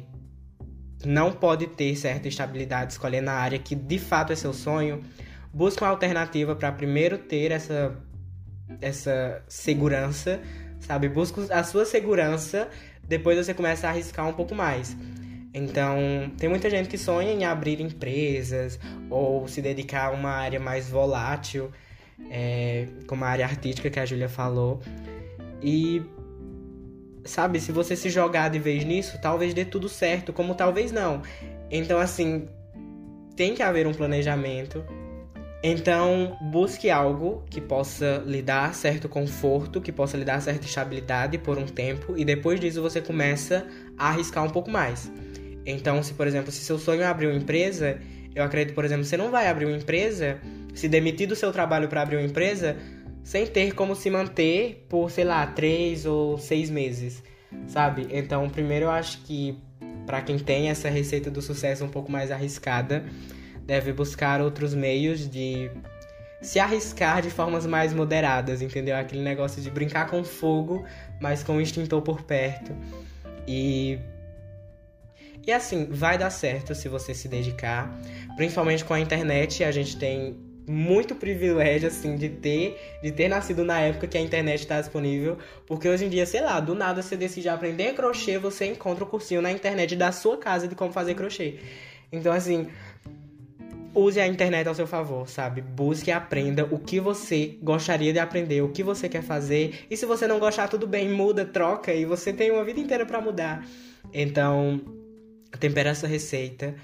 não 1.05 1.33
pode 1.33 1.67
ter 1.69 1.95
certa 1.97 2.29
estabilidade 2.29 2.93
escolhendo 2.93 3.31
a 3.31 3.35
área 3.35 3.59
que 3.59 3.75
de 3.75 3.99
fato 3.99 4.33
é 4.33 4.37
seu 4.37 4.53
sonho, 4.53 5.03
busque 5.53 5.83
uma 5.83 5.91
alternativa 5.91 6.55
para 6.55 6.71
primeiro 6.73 7.19
ter 7.19 7.51
essa, 7.51 7.97
essa 8.81 9.43
segurança, 9.49 10.41
sabe? 10.81 11.09
Busque 11.09 11.51
a 11.51 11.65
sua 11.65 11.85
segurança, 11.85 12.69
depois 13.03 13.39
você 13.39 13.55
começa 13.55 13.87
a 13.87 13.91
arriscar 13.91 14.29
um 14.29 14.35
pouco 14.35 14.55
mais. 14.55 14.97
Então, 15.55 15.99
tem 16.37 16.49
muita 16.49 16.69
gente 16.69 16.89
que 16.89 16.99
sonha 16.99 17.33
em 17.33 17.45
abrir 17.45 17.81
empresas 17.81 18.79
ou 19.09 19.49
se 19.49 19.63
dedicar 19.63 20.09
a 20.09 20.11
uma 20.11 20.31
área 20.31 20.61
mais 20.61 20.91
volátil, 20.91 21.73
é, 22.31 22.87
como 23.07 23.25
a 23.25 23.29
área 23.29 23.45
artística 23.45 23.89
que 23.91 24.01
a 24.01 24.07
Júlia 24.07 24.29
falou. 24.29 24.81
E, 25.63 26.03
sabe, 27.25 27.61
se 27.61 27.73
você 27.73 27.97
se 27.97 28.11
jogar 28.11 28.49
de 28.49 28.59
vez 28.59 28.85
nisso, 28.85 29.19
talvez 29.21 29.55
dê 29.55 29.65
tudo 29.65 29.89
certo, 29.89 30.33
como 30.33 30.55
talvez 30.55 30.93
não. 30.93 31.23
Então, 31.71 31.99
assim, 31.99 32.49
tem 33.37 33.55
que 33.55 33.63
haver 33.63 33.87
um 33.87 33.93
planejamento. 33.93 34.85
Então, 35.63 36.37
busque 36.41 36.89
algo 36.89 37.43
que 37.51 37.61
possa 37.61 38.23
lhe 38.25 38.41
dar 38.41 38.73
certo 38.75 39.09
conforto, 39.09 39.81
que 39.81 39.91
possa 39.91 40.17
lhe 40.17 40.25
dar 40.25 40.41
certa 40.41 40.65
estabilidade 40.65 41.37
por 41.37 41.59
um 41.59 41.67
tempo, 41.67 42.17
e 42.17 42.25
depois 42.25 42.61
disso 42.61 42.81
você 42.81 43.01
começa 43.01 43.67
a 43.97 44.11
arriscar 44.11 44.45
um 44.45 44.51
pouco 44.51 44.71
mais. 44.71 45.11
Então, 45.67 46.03
se 46.03 46.15
por 46.15 46.27
exemplo, 46.29 46.53
se 46.53 46.65
seu 46.65 46.79
sonho 46.79 47.03
é 47.03 47.07
abrir 47.07 47.27
uma 47.27 47.37
empresa, 47.37 47.99
eu 48.35 48.45
acredito, 48.45 48.75
por 48.75 48.85
exemplo, 48.85 49.05
você 49.05 49.17
não 49.17 49.33
vai 49.33 49.49
abrir 49.49 49.67
uma 49.67 49.77
empresa, 49.77 50.39
se 50.75 50.89
demitir 50.89 51.27
do 51.29 51.37
seu 51.37 51.53
trabalho 51.53 51.89
para 51.89 52.03
abrir 52.03 52.17
uma 52.17 52.27
empresa, 52.27 52.77
sem 53.23 53.47
ter 53.47 53.75
como 53.75 53.95
se 53.95 54.09
manter 54.11 54.87
por, 54.89 55.11
sei 55.11 55.25
lá, 55.25 55.47
três 55.47 56.07
ou 56.07 56.39
seis 56.39 56.71
meses, 56.71 57.23
sabe? 57.67 58.07
Então, 58.11 58.49
primeiro 58.49 58.87
eu 58.87 58.91
acho 58.91 59.23
que 59.23 59.59
para 60.07 60.23
quem 60.23 60.39
tem 60.39 60.71
essa 60.71 60.89
receita 60.89 61.31
do 61.31 61.43
sucesso 61.43 61.85
um 61.85 61.89
pouco 61.89 62.11
mais 62.11 62.31
arriscada, 62.31 63.05
deve 63.67 63.93
buscar 63.93 64.41
outros 64.41 64.75
meios 64.75 65.29
de 65.29 65.71
se 66.41 66.59
arriscar 66.59 67.21
de 67.21 67.29
formas 67.29 67.67
mais 67.67 67.93
moderadas, 67.93 68.63
entendeu? 68.63 68.97
Aquele 68.97 69.23
negócio 69.23 69.61
de 69.61 69.71
brincar 69.71 70.09
com 70.09 70.25
fogo, 70.25 70.85
mas 71.21 71.43
com 71.43 71.57
o 71.57 71.61
extintor 71.61 72.01
por 72.01 72.23
perto. 72.23 72.75
E 73.47 73.99
e 75.47 75.53
assim, 75.53 75.87
vai 75.91 76.19
dar 76.19 76.29
certo 76.29 76.75
se 76.75 76.89
você 76.89 77.15
se 77.15 77.27
dedicar. 77.27 77.99
Principalmente 78.37 78.85
com 78.85 78.93
a 78.93 79.01
internet, 79.01 79.65
a 79.65 79.71
gente 79.71 79.97
tem 79.97 80.37
muito 80.69 81.15
privilégio 81.15 81.89
assim 81.89 82.17
de 82.17 82.29
ter 82.29 82.79
de 83.03 83.11
ter 83.11 83.29
nascido 83.29 83.65
na 83.65 83.81
época 83.81 84.07
que 84.07 84.19
a 84.19 84.21
internet 84.21 84.61
está 84.61 84.81
disponível, 84.81 85.39
porque 85.67 85.89
hoje 85.89 86.05
em 86.05 86.09
dia, 86.09 86.27
sei 86.27 86.41
lá, 86.41 86.61
do 86.61 86.75
nada 86.75 87.03
você 87.03 87.17
decide 87.17 87.49
aprender 87.49 87.95
crochê, 87.95 88.39
você 88.39 88.67
encontra 88.67 89.05
o 89.05 89.07
cursinho 89.07 89.41
na 89.41 89.51
internet 89.51 89.97
da 89.97 90.13
sua 90.13 90.37
casa 90.37 90.69
de 90.69 90.75
como 90.75 90.93
fazer 90.93 91.15
crochê. 91.15 91.57
Então 92.13 92.33
assim, 92.33 92.69
use 93.95 94.21
a 94.21 94.27
internet 94.27 94.67
ao 94.69 94.75
seu 94.75 94.87
favor, 94.87 95.29
sabe? 95.29 95.61
Busque 95.61 96.11
e 96.11 96.13
aprenda 96.13 96.65
o 96.71 96.79
que 96.79 97.01
você 97.01 97.59
gostaria 97.63 98.13
de 98.13 98.19
aprender, 98.19 98.63
o 98.63 98.69
que 98.69 98.83
você 98.83 99.09
quer 99.09 99.23
fazer. 99.23 99.87
E 99.91 99.97
se 99.97 100.07
você 100.07 100.27
não 100.27 100.39
gostar, 100.39 100.69
tudo 100.69 100.87
bem, 100.87 101.09
muda, 101.09 101.45
troca 101.45 101.93
e 101.93 102.05
você 102.05 102.33
tem 102.33 102.51
uma 102.51 102.65
vida 102.65 102.81
inteira 102.81 103.05
para 103.05 103.21
mudar. 103.21 103.67
Então, 104.13 104.81
tempera 105.59 105.91
essa 105.91 106.07
receita. 106.07 106.75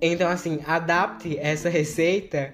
Então, 0.00 0.28
assim, 0.28 0.60
adapte 0.66 1.38
essa 1.38 1.68
receita 1.68 2.52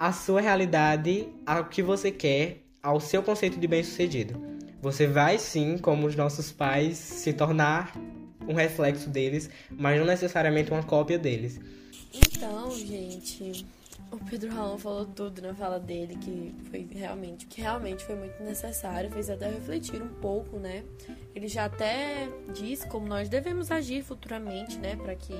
à 0.00 0.12
sua 0.12 0.40
realidade, 0.40 1.28
ao 1.44 1.66
que 1.66 1.82
você 1.82 2.10
quer, 2.10 2.62
ao 2.82 2.98
seu 2.98 3.22
conceito 3.22 3.60
de 3.60 3.66
bem-sucedido. 3.68 4.40
Você 4.80 5.06
vai 5.06 5.38
sim, 5.38 5.76
como 5.76 6.06
os 6.06 6.16
nossos 6.16 6.50
pais, 6.50 6.96
se 6.96 7.34
tornar 7.34 7.92
um 8.48 8.54
reflexo 8.54 9.10
deles, 9.10 9.50
mas 9.70 9.98
não 9.98 10.06
necessariamente 10.06 10.70
uma 10.70 10.82
cópia 10.82 11.18
deles. 11.18 11.60
Então, 12.14 12.70
gente, 12.70 13.66
o 14.10 14.16
Pedro 14.24 14.50
Raul 14.54 14.78
falou 14.78 15.04
tudo 15.04 15.42
na 15.42 15.54
fala 15.54 15.78
dele 15.78 16.16
que 16.16 16.54
foi 16.70 16.88
realmente, 16.90 17.44
que 17.44 17.60
realmente 17.60 18.02
foi 18.02 18.14
muito 18.14 18.42
necessário, 18.42 19.10
fez 19.10 19.28
até 19.28 19.50
refletir 19.50 20.02
um 20.02 20.08
pouco, 20.08 20.58
né? 20.58 20.82
Ele 21.34 21.46
já 21.46 21.66
até 21.66 22.26
diz 22.54 22.86
como 22.86 23.06
nós 23.06 23.28
devemos 23.28 23.70
agir 23.70 24.02
futuramente, 24.02 24.78
né, 24.78 24.96
para 24.96 25.14
que 25.14 25.34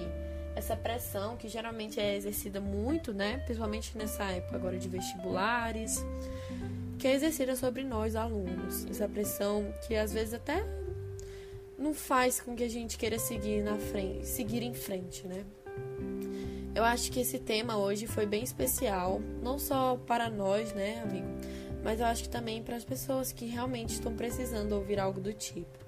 essa 0.61 0.77
pressão 0.77 1.37
que 1.37 1.49
geralmente 1.49 1.99
é 1.99 2.15
exercida 2.15 2.61
muito, 2.61 3.15
né, 3.15 3.39
principalmente 3.39 3.97
nessa 3.97 4.25
época 4.25 4.57
agora 4.57 4.79
de 4.79 4.89
vestibulares, 4.89 6.05
que 6.99 7.09
é 7.09 7.15
exercida 7.15 7.57
sobre 7.57 7.83
nós 7.83 8.15
alunos. 8.15 8.87
Essa 8.89 9.09
pressão 9.09 9.73
que 9.87 9.97
às 9.97 10.13
vezes 10.13 10.35
até 10.35 10.63
não 11.79 11.95
faz 11.95 12.41
com 12.41 12.55
que 12.55 12.63
a 12.63 12.69
gente 12.69 12.99
queira 12.99 13.19
seguir 13.19 13.63
na 13.63 13.79
frente, 13.79 14.27
seguir 14.27 14.63
em 14.63 14.75
frente, 14.75 15.27
né? 15.27 15.45
Eu 16.75 16.85
acho 16.85 17.11
que 17.11 17.21
esse 17.21 17.39
tema 17.39 17.79
hoje 17.79 18.07
foi 18.07 18.27
bem 18.27 18.45
especial, 18.45 19.21
não 19.43 19.59
só 19.59 19.97
para 20.07 20.29
nós, 20.29 20.73
né, 20.75 21.01
amigo, 21.03 21.27
mas 21.83 22.01
eu 22.01 22.07
acho 22.07 22.25
que 22.25 22.29
também 22.29 22.63
para 22.63 22.77
as 22.77 22.85
pessoas 22.85 23.33
que 23.33 23.47
realmente 23.47 23.95
estão 23.95 24.15
precisando 24.15 24.73
ouvir 24.73 25.01
algo 25.01 25.21
do 25.21 25.33
tipo. 25.33 25.79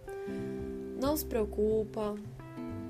Não 0.98 1.14
se 1.14 1.26
preocupa, 1.26 2.14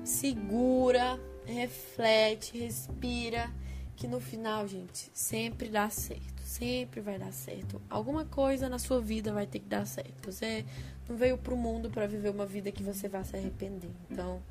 segura, 0.03 1.19
reflete, 1.45 2.57
respira, 2.57 3.49
que 3.95 4.07
no 4.07 4.19
final, 4.19 4.67
gente, 4.67 5.09
sempre 5.13 5.69
dá 5.69 5.89
certo, 5.89 6.41
sempre 6.43 7.01
vai 7.01 7.17
dar 7.17 7.31
certo. 7.31 7.81
Alguma 7.89 8.25
coisa 8.25 8.67
na 8.67 8.79
sua 8.79 8.99
vida 8.99 9.31
vai 9.31 9.45
ter 9.45 9.59
que 9.59 9.67
dar 9.67 9.85
certo. 9.85 10.31
Você 10.31 10.65
não 11.07 11.15
veio 11.15 11.37
pro 11.37 11.55
mundo 11.55 11.89
para 11.89 12.07
viver 12.07 12.29
uma 12.29 12.45
vida 12.45 12.71
que 12.71 12.83
você 12.83 13.07
vai 13.07 13.23
se 13.23 13.35
arrepender. 13.35 13.91
Então, 14.09 14.41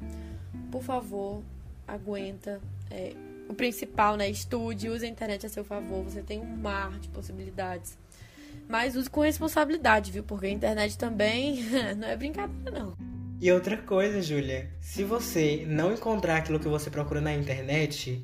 por 0.70 0.82
favor, 0.82 1.42
aguenta. 1.86 2.60
É, 2.90 3.14
o 3.48 3.54
principal, 3.54 4.16
né? 4.16 4.30
Estude, 4.30 4.88
use 4.88 5.04
a 5.04 5.08
internet 5.08 5.46
a 5.46 5.48
seu 5.48 5.64
favor. 5.64 6.04
Você 6.04 6.22
tem 6.22 6.40
um 6.40 6.56
mar 6.56 6.98
de 6.98 7.08
possibilidades. 7.08 7.98
Mas 8.68 8.96
use 8.96 9.10
com 9.10 9.20
responsabilidade, 9.20 10.12
viu? 10.12 10.22
Porque 10.22 10.46
a 10.46 10.50
internet 10.50 10.96
também 10.96 11.62
não 11.96 12.08
é 12.08 12.16
brincadeira, 12.16 12.70
não. 12.70 13.11
E 13.42 13.50
outra 13.50 13.76
coisa, 13.76 14.22
Júlia, 14.22 14.68
se 14.80 15.02
você 15.02 15.64
não 15.66 15.92
encontrar 15.92 16.36
aquilo 16.36 16.60
que 16.60 16.68
você 16.68 16.88
procura 16.88 17.20
na 17.20 17.34
internet, 17.34 18.22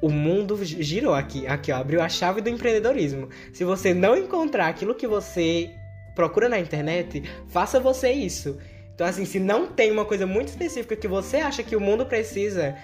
o 0.00 0.08
mundo 0.08 0.58
girou 0.64 1.12
aqui, 1.12 1.46
aqui 1.46 1.70
ó, 1.70 1.76
abriu 1.76 2.00
a 2.00 2.08
chave 2.08 2.40
do 2.40 2.48
empreendedorismo. 2.48 3.28
Se 3.52 3.62
você 3.62 3.92
não 3.92 4.16
encontrar 4.16 4.68
aquilo 4.68 4.94
que 4.94 5.06
você 5.06 5.68
procura 6.14 6.48
na 6.48 6.58
internet, 6.58 7.22
faça 7.48 7.78
você 7.78 8.10
isso. 8.10 8.56
Então 8.94 9.06
assim, 9.06 9.26
se 9.26 9.38
não 9.38 9.66
tem 9.66 9.90
uma 9.90 10.06
coisa 10.06 10.26
muito 10.26 10.48
específica 10.48 10.96
que 10.96 11.06
você 11.06 11.36
acha 11.36 11.62
que 11.62 11.76
o 11.76 11.80
mundo 11.82 12.06
precisa, 12.06 12.74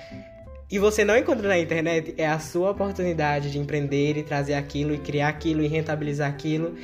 e 0.71 0.79
você 0.79 1.07
não 1.07 1.17
encontra 1.17 1.49
na 1.49 1.59
internet, 1.59 2.15
é 2.19 2.27
a 2.27 2.39
sua 2.39 2.73
oportunidade 2.73 3.51
de 3.51 3.59
empreender 3.59 4.19
e 4.19 4.23
trazer 4.23 4.53
aquilo 4.53 4.93
e 4.93 4.99
criar 4.99 5.29
aquilo 5.29 5.63
e 5.63 5.69
rentabilizar 5.69 6.29
aquilo. 6.29 6.75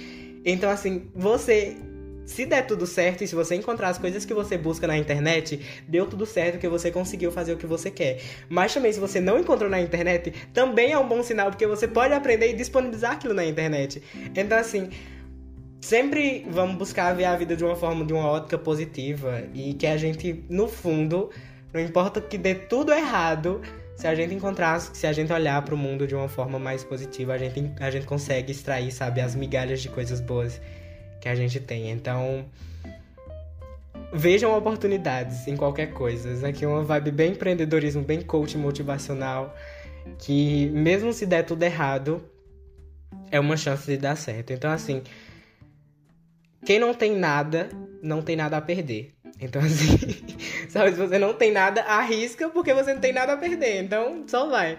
Então, 0.46 0.70
assim, 0.70 1.10
você. 1.14 1.76
Se 2.24 2.46
der 2.46 2.66
tudo 2.66 2.86
certo 2.86 3.24
e 3.24 3.26
se 3.26 3.34
você 3.34 3.54
encontrar 3.54 3.88
as 3.88 3.98
coisas 3.98 4.24
que 4.24 4.32
você 4.32 4.56
busca 4.56 4.86
na 4.86 4.96
internet, 4.96 5.60
deu 5.88 6.06
tudo 6.06 6.24
certo 6.24 6.58
que 6.58 6.68
você 6.68 6.90
conseguiu 6.90 7.32
fazer 7.32 7.52
o 7.52 7.56
que 7.56 7.66
você 7.66 7.90
quer. 7.90 8.20
Mas 8.48 8.72
também, 8.72 8.92
se 8.92 9.00
você 9.00 9.20
não 9.20 9.38
encontrou 9.38 9.68
na 9.68 9.80
internet, 9.80 10.32
também 10.52 10.92
é 10.92 10.98
um 10.98 11.06
bom 11.06 11.22
sinal, 11.22 11.50
porque 11.50 11.66
você 11.66 11.88
pode 11.88 12.14
aprender 12.14 12.50
e 12.50 12.54
disponibilizar 12.54 13.12
aquilo 13.12 13.34
na 13.34 13.44
internet. 13.44 14.02
Então, 14.34 14.56
assim, 14.58 14.88
sempre 15.80 16.46
vamos 16.48 16.76
buscar 16.76 17.12
ver 17.12 17.24
a 17.24 17.36
vida 17.36 17.56
de 17.56 17.64
uma 17.64 17.74
forma, 17.74 18.04
de 18.04 18.12
uma 18.12 18.26
ótica 18.26 18.56
positiva 18.56 19.42
e 19.52 19.74
que 19.74 19.86
a 19.86 19.96
gente, 19.96 20.44
no 20.48 20.68
fundo, 20.68 21.30
não 21.72 21.80
importa 21.80 22.20
que 22.20 22.38
dê 22.38 22.54
tudo 22.54 22.92
errado, 22.92 23.60
se 23.96 24.06
a 24.06 24.14
gente 24.14 24.34
encontrar, 24.34 24.80
se 24.80 25.06
a 25.06 25.12
gente 25.12 25.32
olhar 25.32 25.60
para 25.62 25.74
o 25.74 25.78
mundo 25.78 26.06
de 26.06 26.14
uma 26.14 26.28
forma 26.28 26.58
mais 26.58 26.84
positiva, 26.84 27.34
a 27.34 27.38
gente, 27.38 27.72
a 27.80 27.90
gente 27.90 28.06
consegue 28.06 28.52
extrair, 28.52 28.90
sabe, 28.92 29.20
as 29.20 29.34
migalhas 29.34 29.82
de 29.82 29.88
coisas 29.88 30.20
boas 30.20 30.60
que 31.22 31.28
a 31.28 31.36
gente 31.36 31.60
tem. 31.60 31.88
Então, 31.92 32.44
vejam 34.12 34.58
oportunidades 34.58 35.46
em 35.46 35.56
qualquer 35.56 35.92
coisa. 35.92 36.32
Isso 36.32 36.44
aqui 36.44 36.64
é 36.64 36.68
uma 36.68 36.82
vibe 36.82 37.12
bem 37.12 37.30
empreendedorismo, 37.30 38.02
bem 38.02 38.20
coach 38.20 38.58
motivacional. 38.58 39.56
que 40.18 40.68
mesmo 40.70 41.12
se 41.12 41.24
der 41.24 41.44
tudo 41.44 41.62
errado, 41.62 42.24
é 43.30 43.38
uma 43.38 43.56
chance 43.56 43.86
de 43.86 43.96
dar 43.96 44.16
certo. 44.16 44.52
Então, 44.52 44.68
assim, 44.68 45.00
quem 46.64 46.80
não 46.80 46.92
tem 46.92 47.16
nada, 47.16 47.68
não 48.02 48.20
tem 48.20 48.34
nada 48.34 48.56
a 48.56 48.60
perder. 48.60 49.14
Então, 49.40 49.62
assim, 49.64 49.96
sabe, 50.68 50.90
se 50.90 50.98
você 50.98 51.20
não 51.20 51.34
tem 51.34 51.52
nada, 51.52 51.82
arrisca 51.82 52.48
porque 52.48 52.74
você 52.74 52.94
não 52.94 53.00
tem 53.00 53.12
nada 53.12 53.34
a 53.34 53.36
perder. 53.36 53.80
Então, 53.80 54.24
só 54.26 54.48
vai. 54.48 54.76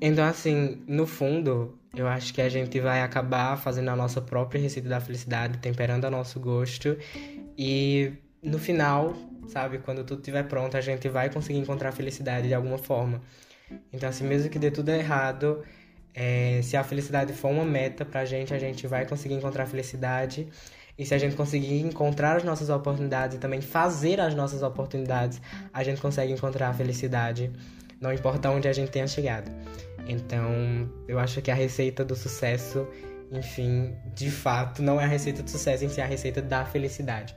Então, 0.00 0.24
assim, 0.24 0.82
no 0.88 1.06
fundo, 1.06 1.78
eu 1.96 2.08
acho 2.08 2.32
que 2.32 2.40
a 2.40 2.48
gente 2.48 2.78
vai 2.80 3.02
acabar 3.02 3.56
fazendo 3.56 3.88
a 3.88 3.96
nossa 3.96 4.20
própria 4.20 4.60
receita 4.60 4.88
da 4.88 5.00
felicidade, 5.00 5.58
temperando 5.58 6.04
o 6.04 6.10
nosso 6.10 6.38
gosto. 6.38 6.96
E 7.56 8.12
no 8.42 8.58
final, 8.58 9.14
sabe, 9.48 9.78
quando 9.78 10.04
tudo 10.04 10.18
estiver 10.18 10.44
pronto, 10.44 10.76
a 10.76 10.80
gente 10.80 11.08
vai 11.08 11.30
conseguir 11.30 11.58
encontrar 11.58 11.92
felicidade 11.92 12.48
de 12.48 12.54
alguma 12.54 12.78
forma. 12.78 13.20
Então, 13.92 14.08
assim, 14.08 14.24
mesmo 14.24 14.50
que 14.50 14.58
dê 14.58 14.70
tudo 14.70 14.90
errado, 14.90 15.64
é, 16.14 16.60
se 16.62 16.76
a 16.76 16.84
felicidade 16.84 17.32
for 17.32 17.50
uma 17.50 17.64
meta 17.64 18.04
pra 18.04 18.24
gente, 18.24 18.54
a 18.54 18.58
gente 18.58 18.86
vai 18.86 19.06
conseguir 19.06 19.34
encontrar 19.34 19.66
felicidade. 19.66 20.48
E 20.98 21.04
se 21.04 21.14
a 21.14 21.18
gente 21.18 21.36
conseguir 21.36 21.80
encontrar 21.80 22.36
as 22.36 22.44
nossas 22.44 22.70
oportunidades 22.70 23.36
e 23.36 23.40
também 23.40 23.60
fazer 23.60 24.20
as 24.20 24.34
nossas 24.34 24.62
oportunidades, 24.62 25.40
a 25.72 25.82
gente 25.82 26.00
consegue 26.00 26.32
encontrar 26.32 26.68
a 26.68 26.74
felicidade, 26.74 27.50
não 28.00 28.12
importa 28.12 28.50
onde 28.50 28.66
a 28.66 28.72
gente 28.72 28.90
tenha 28.90 29.06
chegado. 29.06 29.50
Então, 30.06 30.88
eu 31.08 31.18
acho 31.18 31.42
que 31.42 31.50
a 31.50 31.54
receita 31.54 32.04
do 32.04 32.14
sucesso, 32.14 32.86
enfim, 33.30 33.94
de 34.14 34.30
fato, 34.30 34.82
não 34.82 35.00
é 35.00 35.04
a 35.04 35.08
receita 35.08 35.42
do 35.42 35.50
sucesso 35.50 35.84
em 35.84 35.88
si, 35.88 36.00
é 36.00 36.04
a 36.04 36.06
receita 36.06 36.40
da 36.40 36.64
felicidade. 36.64 37.34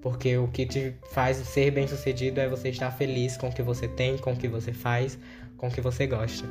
Porque 0.00 0.36
o 0.36 0.48
que 0.48 0.66
te 0.66 0.94
faz 1.12 1.36
ser 1.36 1.70
bem 1.70 1.86
sucedido 1.86 2.40
é 2.40 2.48
você 2.48 2.70
estar 2.70 2.90
feliz 2.90 3.36
com 3.36 3.48
o 3.48 3.52
que 3.52 3.62
você 3.62 3.86
tem, 3.86 4.18
com 4.18 4.32
o 4.32 4.36
que 4.36 4.48
você 4.48 4.72
faz, 4.72 5.18
com 5.56 5.68
o 5.68 5.70
que 5.70 5.80
você 5.80 6.06
gosta. 6.06 6.44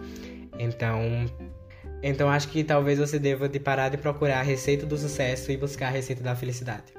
Então, 0.58 1.26
então 2.02 2.30
acho 2.30 2.48
que 2.48 2.64
talvez 2.64 2.98
você 2.98 3.20
deva 3.20 3.50
de 3.50 3.60
parar 3.60 3.90
de 3.90 3.98
procurar 3.98 4.40
a 4.40 4.44
receita 4.44 4.86
do 4.86 4.98
sucesso 4.98 5.52
e 5.52 5.58
buscar 5.58 5.88
a 5.88 5.92
receita 5.92 6.24
da 6.24 6.36
felicidade. 6.36 6.94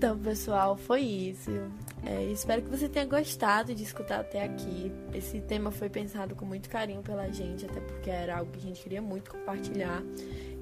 Então, 0.00 0.18
pessoal, 0.18 0.78
foi 0.78 1.02
isso. 1.02 1.50
É, 2.06 2.24
espero 2.32 2.62
que 2.62 2.70
você 2.70 2.88
tenha 2.88 3.04
gostado 3.04 3.74
de 3.74 3.82
escutar 3.82 4.20
até 4.20 4.42
aqui. 4.42 4.90
Esse 5.12 5.42
tema 5.42 5.70
foi 5.70 5.90
pensado 5.90 6.34
com 6.34 6.46
muito 6.46 6.70
carinho 6.70 7.02
pela 7.02 7.30
gente, 7.30 7.66
até 7.66 7.80
porque 7.80 8.08
era 8.08 8.38
algo 8.38 8.50
que 8.50 8.56
a 8.56 8.62
gente 8.62 8.82
queria 8.82 9.02
muito 9.02 9.30
compartilhar. 9.30 10.02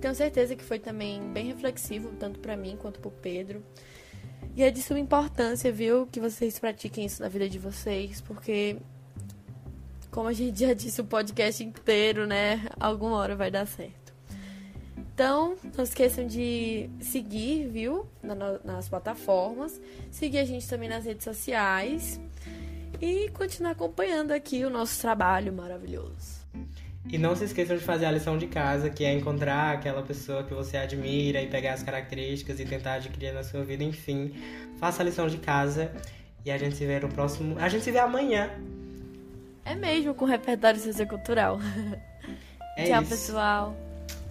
Tenho 0.01 0.13
certeza 0.13 0.57
que 0.57 0.65
foi 0.65 0.81
também 0.81 1.23
bem 1.33 1.47
reflexivo, 1.47 2.11
tanto 2.19 2.41
para 2.41 2.57
mim 2.57 2.77
quanto 2.77 2.99
para 2.99 3.07
o 3.07 3.13
Pedro. 3.13 3.63
E 4.57 4.65
é 4.65 4.73
de 4.73 4.83
suma 4.83 4.99
importância, 4.99 5.71
viu, 5.71 6.05
que 6.09 6.19
vocês 6.19 6.59
pratiquem 6.59 7.05
isso 7.05 7.23
na 7.23 7.29
vida 7.29 7.49
de 7.49 7.61
vocês, 7.61 8.21
porque, 8.21 8.79
como 10.11 10.27
a 10.27 10.33
gente 10.33 10.59
já 10.59 10.75
disse 10.75 11.01
o 11.01 11.05
podcast 11.05 11.63
inteiro, 11.63 12.27
né, 12.27 12.67
alguma 12.81 13.17
hora 13.19 13.37
vai 13.37 13.53
dar 13.53 13.69
certo. 13.69 14.08
Então, 15.19 15.57
não 15.77 15.83
esqueçam 15.83 16.29
de 16.29 16.89
seguir, 17.01 17.67
viu, 17.67 18.07
nas 18.65 18.89
plataformas, 18.89 19.81
seguir 20.13 20.39
a 20.39 20.45
gente 20.45 20.69
também 20.69 20.89
nas 20.89 21.05
redes 21.07 21.25
sociais 21.25 22.21
e 23.03 23.29
continuar 23.31 23.73
acompanhando 23.73 24.31
aqui 24.31 24.65
o 24.65 24.71
nosso 24.71 25.01
trabalho 25.01 25.53
maravilhoso. 25.53 26.47
E 27.11 27.19
não 27.19 27.35
se 27.35 27.43
esqueçam 27.43 27.77
de 27.77 27.83
fazer 27.83 28.07
a 28.07 28.13
lição 28.13 28.39
de 28.39 28.47
casa, 28.47 28.89
que 28.91 29.05
é 29.05 29.13
encontrar 29.13 29.75
aquela 29.75 30.05
pessoa 30.05 30.45
que 30.45 30.55
você 30.55 30.77
admira 30.77 31.43
e 31.43 31.49
pegar 31.49 31.73
as 31.73 31.83
características 31.83 32.61
e 32.61 32.65
tentar 32.65 32.93
adquirir 32.93 33.35
na 33.35 33.43
sua 33.43 33.65
vida. 33.65 33.83
Enfim, 33.83 34.33
faça 34.79 35.03
a 35.03 35.05
lição 35.05 35.27
de 35.27 35.39
casa 35.39 35.91
e 36.45 36.51
a 36.53 36.57
gente 36.57 36.77
se 36.77 36.87
vê 36.87 37.01
no 37.01 37.09
próximo. 37.09 37.59
A 37.59 37.69
gente 37.69 37.83
se 37.83 37.91
vê 37.91 37.99
amanhã. 37.99 38.51
É 39.65 39.75
mesmo, 39.75 40.15
com 40.15 40.27
repertório 40.27 40.79
sociocultural. 40.79 41.59
É 42.77 42.85
Tchau, 42.85 43.03
isso. 43.03 43.11
pessoal. 43.11 43.88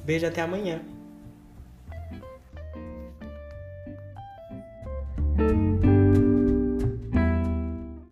Beijo 0.08 0.26
até 0.26 0.42
amanhã. 0.42 0.80